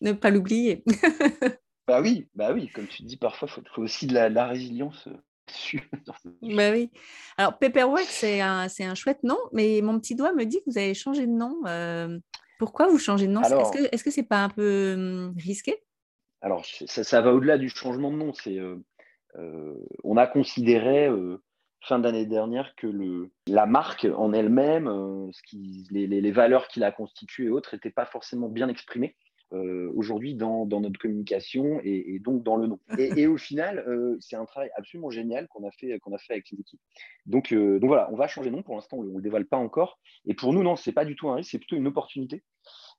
[0.00, 0.82] ne pas l'oublier.
[1.88, 5.08] bah oui, bah oui, comme tu dis, parfois, il faut, aussi de la, résilience.
[5.08, 5.78] Euh,
[6.42, 6.90] bah oui.
[7.38, 10.78] Alors, Paperwork, c'est un, un chouette nom, mais mon petit doigt me dit que vous
[10.78, 11.56] avez changé de nom.
[11.66, 12.18] Euh,
[12.58, 13.40] pourquoi vous changez de nom?
[13.42, 15.82] Est-ce que ce n'est pas un peu hum, risqué?
[16.42, 18.34] Alors, ça, va au-delà du changement de nom.
[18.34, 19.74] C'est, euh,
[20.04, 21.08] on a considéré
[21.82, 25.30] fin d'année dernière que le, la marque en elle-même, euh,
[25.90, 29.16] les, les, valeurs qui la constituent et autres, n'étaient pas forcément bien exprimées.
[29.54, 32.78] Euh, aujourd'hui dans, dans, notre communication et, donc dans le nom.
[32.98, 36.34] Et, au final, euh, c'est un travail absolument génial qu'on a fait qu'on a fait
[36.34, 36.80] avec les équipes.
[37.24, 38.62] Donc, donc voilà, on va changer de nom.
[38.62, 39.98] Pour l'instant, on ne le dévoile pas encore.
[40.26, 42.42] Et pour nous, non, c'est pas du tout un risque, c'est plutôt une opportunité.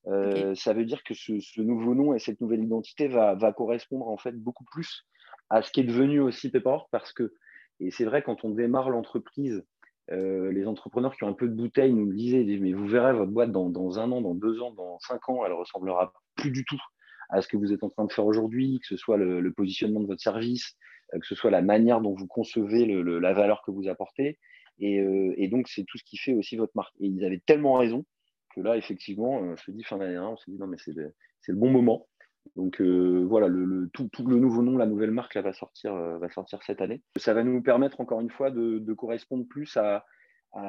[0.06, 4.08] Ça veut dire que ce, ce, nouveau nom et cette nouvelle identité va, va, correspondre
[4.08, 5.06] en fait beaucoup plus
[5.52, 7.34] à ce qui est devenu aussi Paperwork parce que
[7.80, 9.64] et c'est vrai, quand on démarre l'entreprise,
[10.12, 13.14] euh, les entrepreneurs qui ont un peu de bouteille nous le disaient, mais vous verrez
[13.14, 16.66] votre boîte dans, un an, dans deux ans, dans cinq ans, elle ressemblera plus du
[16.66, 16.82] tout
[17.30, 20.00] à ce que vous êtes en train de faire aujourd'hui, que ce soit le, positionnement
[20.00, 20.76] de votre service,
[21.14, 24.40] euh, que ce soit la manière dont vous concevez la valeur que vous apportez.
[24.82, 26.94] Euh, et, donc, c'est tout ce qui fait aussi votre marque.
[27.00, 28.06] Et ils avaient tellement raison
[28.56, 31.14] que là, effectivement, je te dis fin d'année, on s'est dit non, mais c'est le,
[31.56, 32.08] bon moment.
[32.56, 33.48] Donc euh, voilà,
[33.94, 35.42] tout, le nouveau nom, la nouvelle marque euh,
[36.18, 37.02] va sortir cette année.
[37.18, 40.06] Ça va nous permettre encore une fois de, correspondre plus à,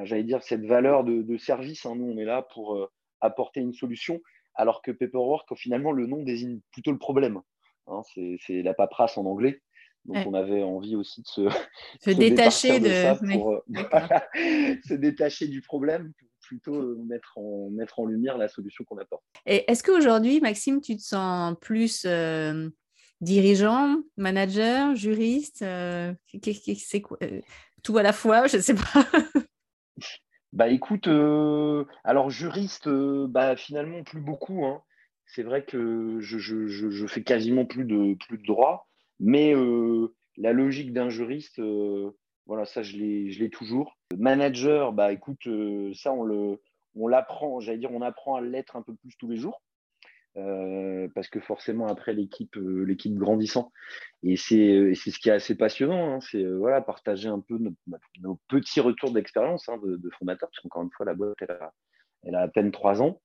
[0.04, 1.86] j'allais dire, cette valeur de, service.
[1.86, 1.94] Hein.
[1.96, 2.90] Nous, on est là pour euh,
[3.20, 4.20] apporter une solution,
[4.60, 7.40] alors que Paperwork, finalement, le nom désigne plutôt le problème.
[7.86, 8.02] Hein.
[8.46, 9.62] C'est la paperasse en anglais.
[10.04, 11.42] Donc on avait envie aussi de se,
[12.00, 12.88] se, détacher de,
[14.88, 19.22] se détacher du problème plutôt euh, mettre en, mettre en lumière la solution qu'on apporte.
[19.46, 22.68] Et est-ce qu'aujourd'hui, Maxime, tu te sens plus euh,
[23.20, 27.18] dirigeant, manager, juriste euh, C'est quoi
[27.82, 29.06] Tout à la fois, je ne sais pas.
[30.52, 31.08] Bah écoute,
[32.04, 34.64] alors juriste, bah, finalement plus beaucoup.
[34.64, 34.82] Hein.
[35.26, 38.88] C'est vrai que je, fais quasiment plus de, plus de droit,
[39.20, 39.54] mais
[40.36, 41.60] la logique d'un juriste,
[42.50, 43.96] voilà, ça, je l'ai toujours.
[44.18, 46.60] Manager, bah écoute, euh, ça, on le,
[46.96, 49.62] on l'apprend, j'allais dire, on apprend à l'être un peu plus tous les jours.
[50.36, 53.72] Euh, parce que forcément après l'équipe euh, l'équipe grandissant
[54.22, 56.20] et c'est ce qui est assez passionnant hein.
[56.20, 60.84] c'est voilà partager un peu nos, petits retours d'expérience hein, de, de, fondateurs parce qu'encore
[60.84, 61.72] une fois la boîte elle a,
[62.22, 63.20] elle a à peine trois ans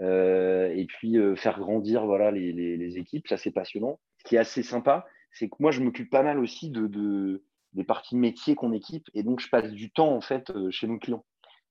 [0.00, 4.62] et puis faire grandir voilà les, les, équipes ça c'est passionnant ce qui est assez
[4.62, 7.42] sympa c'est que moi je m'occupe pas mal aussi de, de
[7.72, 9.08] des parties métiers qu'on équipe.
[9.14, 11.24] Et donc, je passe du temps, en fait, euh, chez nos clients.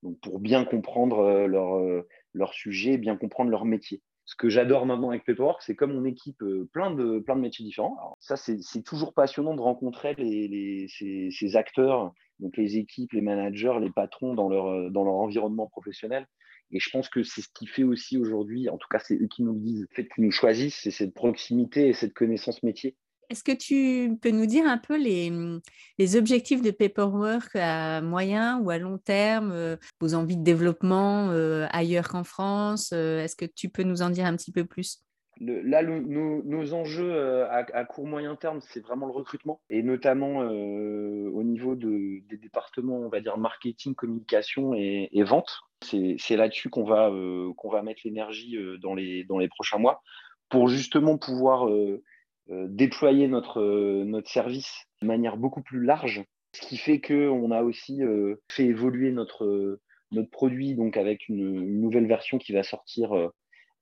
[0.04, 4.02] Donc, pour bien comprendre euh, leur, euh, leur sujet, bien comprendre leur métier.
[4.30, 7.66] Ce que j'adore maintenant avec Paperwork, c'est comme on équipe plein de, plein de métiers
[7.66, 7.98] différents.
[7.98, 13.90] Alors, ça, c'est toujours passionnant de rencontrer ces, acteurs, donc les équipes, les managers, les
[13.90, 16.28] patrons dans leur, dans leur environnement professionnel.
[16.70, 19.28] Et je pense que c'est ce qui fait aussi aujourd'hui, en tout cas, c'est eux
[19.28, 22.62] qui nous le disent, le fait qu'ils nous choisissent, c'est cette proximité et cette connaissance
[22.62, 22.96] métier
[23.30, 28.70] est-ce que tu peux nous dire un peu les, objectifs de Paperwork à moyen ou
[28.70, 33.46] à long terme, euh, vos envies de développement euh, ailleurs qu'en France euh, Est-ce que
[33.46, 35.04] tu peux nous en dire un petit peu plus?
[35.42, 41.76] Là, nos, enjeux à, court moyen terme, c'est vraiment le recrutement, et notamment au niveau
[41.76, 45.62] de, des départements, on va dire marketing, communication et, vente.
[45.82, 47.10] C'est là-dessus qu'on va,
[47.56, 50.02] qu'on va mettre l'énergie dans les, dans les prochains mois
[50.50, 52.04] pour justement pouvoir euh,
[52.50, 56.24] déployer notre, euh, notre service de manière beaucoup plus large,
[56.54, 59.80] ce qui fait qu'on a aussi euh, fait évoluer notre,
[60.12, 63.14] notre produit donc avec une, nouvelle version qui va sortir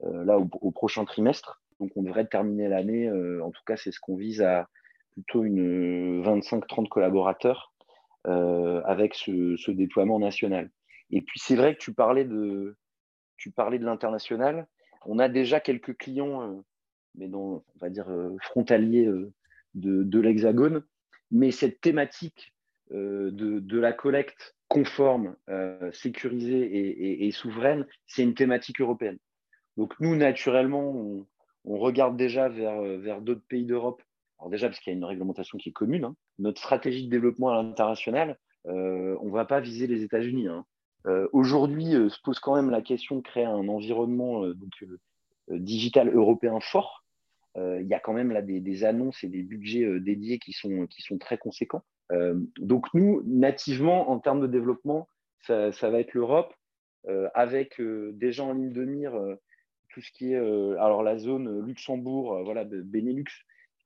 [0.02, 1.64] là au, prochain trimestre.
[1.80, 4.68] Donc on devrait terminer l'année, en tout cas c'est ce qu'on vise à
[5.14, 7.74] plutôt une 25-30 collaborateurs
[8.26, 10.70] avec ce, ce, déploiement national.
[11.10, 12.76] Et puis c'est vrai que tu parlais de,
[13.38, 14.68] tu parlais de l'international.
[15.06, 16.62] On a déjà quelques clients
[17.18, 18.08] mais dans, on va dire,
[18.42, 19.10] frontalier
[19.76, 20.84] de, l'Hexagone.
[21.32, 22.54] Mais cette thématique
[22.92, 25.36] de, la collecte conforme,
[25.92, 29.18] sécurisée et, souveraine, c'est une thématique européenne.
[29.76, 31.26] Donc nous, naturellement,
[31.66, 34.02] on, regarde déjà vers, vers d'autres pays d'Europe.
[34.40, 36.06] Alors déjà, parce qu'il y a une réglementation qui est commune.
[36.06, 36.16] Hein.
[36.40, 40.48] Notre stratégie de développement à l'international, on ne va pas viser les États-Unis.
[40.48, 40.66] Hein.
[41.32, 44.44] Aujourd'hui, se pose quand même la question de créer un environnement
[45.50, 47.06] digital européen fort.
[47.58, 51.02] Il y a quand même là des, annonces et des budgets dédiés qui sont, qui
[51.02, 51.84] sont très conséquents.
[52.60, 55.10] donc nous, nativement, en termes de développement,
[55.42, 56.54] ça, va être l'Europe,
[57.34, 57.82] avec
[58.22, 59.20] gens en ligne de mire,
[59.90, 63.26] tout ce qui est alors la zone Luxembourg, voilà, Benelux,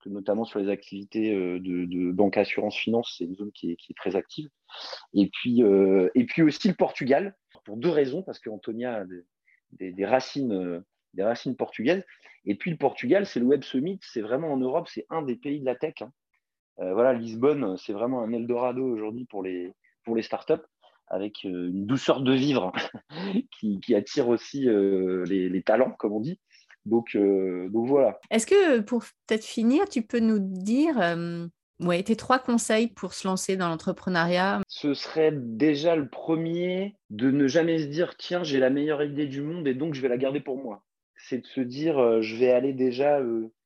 [0.04, 3.96] notamment sur les activités de, banque assurance finance, c'est une zone qui est, qui est,
[3.96, 4.50] très active.
[5.14, 5.62] Et puis,
[6.14, 9.04] et puis aussi le Portugal, pour deux raisons, parce qu'Antonia a
[9.72, 10.84] des, racines,
[11.14, 12.04] des racines portugaises.
[12.44, 15.36] Et puis le Portugal, c'est le Web Summit, c'est vraiment en Europe, c'est un des
[15.36, 15.94] pays de la tech.
[16.00, 16.12] Hein.
[16.78, 19.72] voilà, Lisbonne, c'est vraiment un Eldorado aujourd'hui pour les,
[20.04, 20.54] pour les startups
[21.06, 22.72] avec une douceur de vivre
[23.58, 26.40] qui, qui, attire aussi les, les, talents, comme on dit.
[26.84, 28.18] Donc, donc voilà.
[28.30, 30.98] Est-ce que pour peut-être finir, tu peux nous dire
[31.82, 34.62] ouais, tes trois conseils pour se lancer dans l'entrepreneuriat?
[34.68, 39.26] Ce serait déjà le premier de ne jamais se dire tiens, j'ai la meilleure idée
[39.26, 40.82] du monde et donc je vais la garder pour moi.
[41.28, 43.20] C'est de se dire je vais aller déjà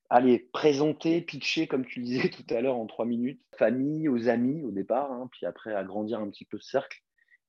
[0.08, 4.62] aller présenter, pitcher, comme tu disais tout à l'heure, en trois minutes, famille, aux amis
[4.62, 7.02] au départ, hein, puis après agrandir un petit peu ce cercle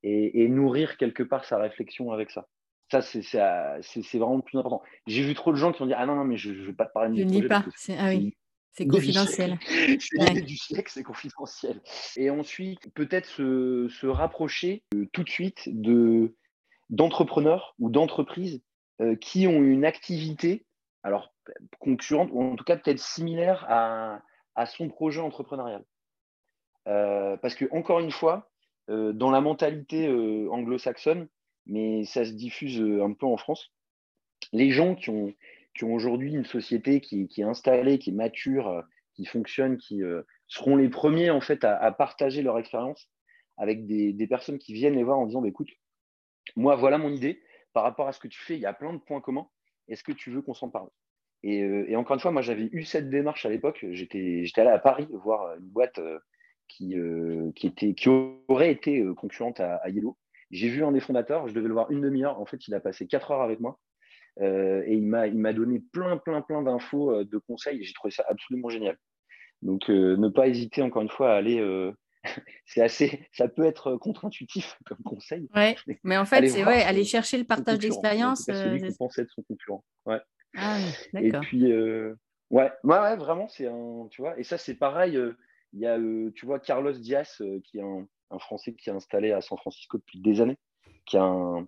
[0.04, 2.48] et, et nourrir quelque part sa réflexion avec ça.
[2.90, 4.82] Ça, c'est vraiment le plus important.
[5.08, 6.74] J'ai vu trop de gens qui ont dit Ah non, non, mais je ne vais
[6.74, 7.66] pas te parler de Je ne dis pas.
[8.00, 8.38] Ah oui.
[8.72, 9.58] C'est confidentiel.
[10.00, 11.82] C'est du siècle, c'est confidentiel.
[12.16, 15.68] Et ensuite, peut-être se, se, rapprocher euh, tout de suite
[16.92, 18.62] d'entrepreneurs ou d'entreprises
[19.02, 20.66] euh, qui ont une activité,
[21.04, 21.34] alors
[21.80, 24.22] concurrente, ou en tout cas peut-être similaire à,
[24.66, 25.84] son projet entrepreneurial.
[26.88, 28.50] Euh, parce que, encore une fois,
[28.88, 30.08] dans la mentalité
[30.50, 31.28] anglo-saxonne,
[31.68, 33.72] mais ça se diffuse euh, un peu en France.
[34.54, 35.34] Les gens qui ont,
[35.76, 38.82] qui ont aujourd'hui une société qui, est installée, qui est mature, euh,
[39.14, 43.10] qui fonctionne, qui euh, seront les premiers en fait à, partager leur expérience
[43.58, 45.70] avec des, des, personnes qui viennent les voir en disant bah, écoute,
[46.56, 47.42] moi voilà mon idée
[47.78, 49.48] par rapport à ce que tu fais, il y a plein de points communs.
[49.88, 50.90] Est-ce que tu veux qu'on s'en parle?
[51.44, 53.86] Et, et, encore une fois, moi j'avais eu cette démarche à l'époque.
[53.92, 56.00] J'étais allé à Paris voir une boîte
[56.68, 56.96] qui,
[57.56, 58.10] qui,
[58.48, 60.18] aurait été concurrente à, Yellow
[60.52, 62.40] j'ai vu un des fondateurs, je devais le voir une demi-heure.
[62.40, 63.80] En fait, il a passé quatre heures avec moi
[64.40, 67.84] euh, et il m'a donné plein, plein, plein d'infos, euh, de conseils.
[67.84, 68.98] J'ai trouvé ça absolument génial.
[69.62, 71.60] Donc, euh, ne pas hésiter, encore une fois, à aller.
[72.66, 75.48] C'est assez, ça peut être contre-intuitif comme conseil.
[75.56, 78.46] Ouais, mais en fait, c'est ouais, aller chercher le partage d'expérience.
[78.46, 79.84] Celui qui pense être son concurrent.
[80.06, 80.20] Ouais.
[80.56, 80.78] Ah,
[81.14, 82.12] et puis, ouais,
[82.50, 84.40] ouais, ouais, vraiment, c'est un, tu vois.
[84.40, 85.20] Et ça, c'est pareil.
[85.74, 85.98] Il y a,
[86.34, 89.98] tu vois, Carlos Diaz, qui est un, un Français qui est installé à San Francisco
[89.98, 90.58] depuis des années,
[91.06, 91.68] qui, a un,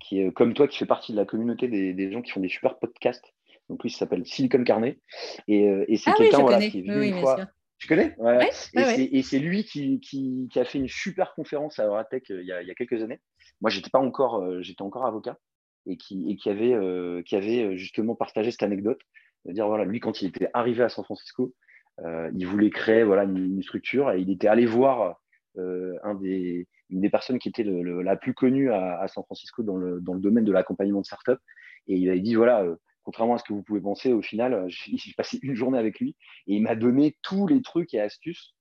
[0.00, 2.48] qui est comme toi, qui fait partie de la communauté des, gens qui font des
[2.48, 3.32] super podcasts.
[3.68, 4.98] Donc lui, il s'appelle Silicon Carnet.
[5.46, 7.46] Et, euh, c'est ah quelqu'un voilà, qui est venu une fois.
[7.80, 8.14] Tu connais?
[8.18, 8.50] Ouais.
[8.74, 12.46] Et c'est lui qui, qui, qui, a fait une super conférence à Euratech euh, il,
[12.46, 13.20] y a, il y a quelques années.
[13.60, 15.38] Moi, j'étais pas encore, euh, j'étais encore avocat
[15.86, 16.76] et qui, et qui avait,
[17.24, 19.00] qui avait justement partagé cette anecdote.
[19.46, 21.54] De dire voilà, lui, quand il était arrivé à San Francisco,
[21.98, 25.18] il voulait créer voilà une, une, structure et il était allé voir
[25.58, 29.76] euh, un des, une des personnes qui était la plus connue à, San Francisco dans
[29.76, 31.40] le, dans le domaine de l'accompagnement de start-up.
[31.88, 34.54] Et il avait dit voilà, euh, contrairement à ce que vous pouvez penser, au final,
[34.54, 38.00] euh, j'ai passé une journée avec lui et il m'a donné tous les trucs et
[38.00, 38.54] astuces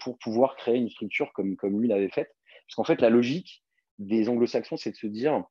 [0.00, 2.30] pour pouvoir créer une structure comme, comme lui l'avait faite.
[2.66, 3.64] Parce qu'en fait, la logique
[3.98, 5.44] des anglo-saxons, c'est de se dire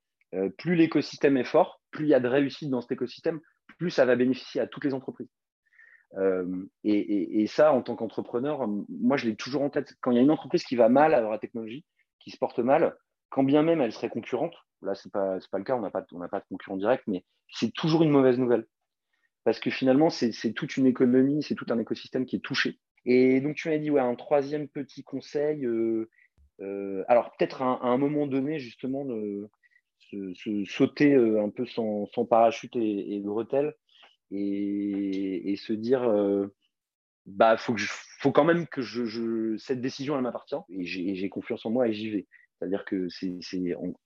[0.59, 3.41] plus l'écosystème est fort, plus il y a de réussite dans cet écosystème,
[3.79, 5.31] plus ça va bénéficier à toutes les entreprises.
[6.17, 9.95] Euh, et, ça, en tant qu'entrepreneur, moi, je l'ai toujours en tête.
[10.01, 11.85] Quand il y a une entreprise qui va mal à la technologie,
[12.19, 12.95] qui se porte mal,
[13.29, 15.89] quand bien même elle serait concurrente, là, ce n'est pas, pas le cas, on n'a
[15.89, 18.67] pas, pas de concurrent direct, mais c'est toujours une mauvaise nouvelle.
[19.43, 22.79] Parce que finalement, c'est toute une économie, c'est tout un écosystème qui est touché.
[23.05, 25.65] Et donc, tu m'as dit, ouais, un troisième petit conseil.
[25.65, 26.09] Euh,
[26.59, 29.49] euh, alors, peut-être à, un moment donné, justement, de,
[30.11, 33.73] se, sauter un peu sans, parachute et, et bretelles
[34.31, 36.47] et, se dire euh,
[37.25, 37.81] bah faut que
[38.19, 41.93] faut quand même que je, cette décision elle m'appartient et j'ai confiance en moi et
[41.93, 42.27] j'y vais.
[42.61, 43.39] C'est-à-dire que c'est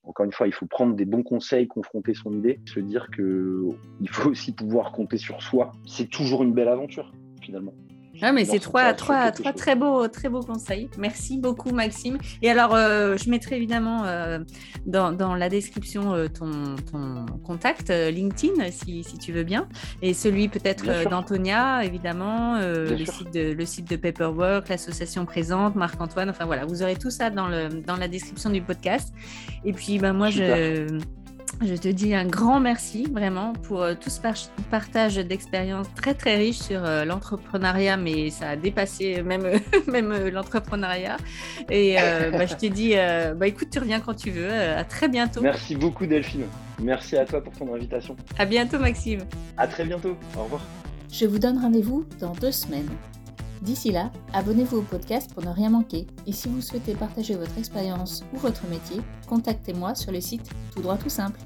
[0.02, 3.68] encore une fois, il faut prendre des bons conseils, confronter son idée, se dire que
[4.00, 5.72] il faut aussi pouvoir compter sur soi.
[5.86, 7.74] C'est toujours une belle aventure finalement.
[8.22, 10.88] Ah, mais c'est trois, trois, trois très beaux, très beaux conseils.
[10.98, 12.18] Merci beaucoup, Maxime.
[12.42, 14.38] Et alors, euh, je mettrai évidemment euh,
[14.86, 19.68] dans, dans, la description euh, ton, ton, contact LinkedIn, si, si, tu veux bien,
[20.02, 26.30] et celui peut-être d'Antonia, évidemment, le, site de, le site de Paperwork, l'association présente, Marc-Antoine.
[26.30, 29.12] Enfin voilà, vous aurez tout ça dans, le, dans la description du podcast.
[29.64, 30.86] Et puis, ben, moi, je
[31.62, 34.20] je te dis un grand merci vraiment pour euh, tout ce
[34.70, 40.30] partage d'expériences très très riche sur euh, l'entrepreneuriat, mais ça a dépassé même, même euh,
[40.30, 41.16] l'entrepreneuriat.
[41.70, 42.94] Et bah, je te dis,
[43.36, 44.52] bah, écoute, tu reviens quand tu veux.
[44.52, 45.40] à très bientôt.
[45.40, 46.44] Merci beaucoup Delphine.
[46.82, 48.16] Merci à toi pour ton invitation.
[48.38, 49.20] À bientôt Maxime.
[49.56, 50.16] À très bientôt.
[50.36, 50.62] Au revoir.
[51.10, 52.88] Je vous donne rendez-vous dans deux semaines.
[53.66, 56.06] D'ici là, abonnez-vous au podcast pour ne rien manquer.
[56.24, 60.82] Et si vous souhaitez partager votre expérience ou votre métier, contactez-moi sur le site Tout
[60.82, 61.40] droit tout simple.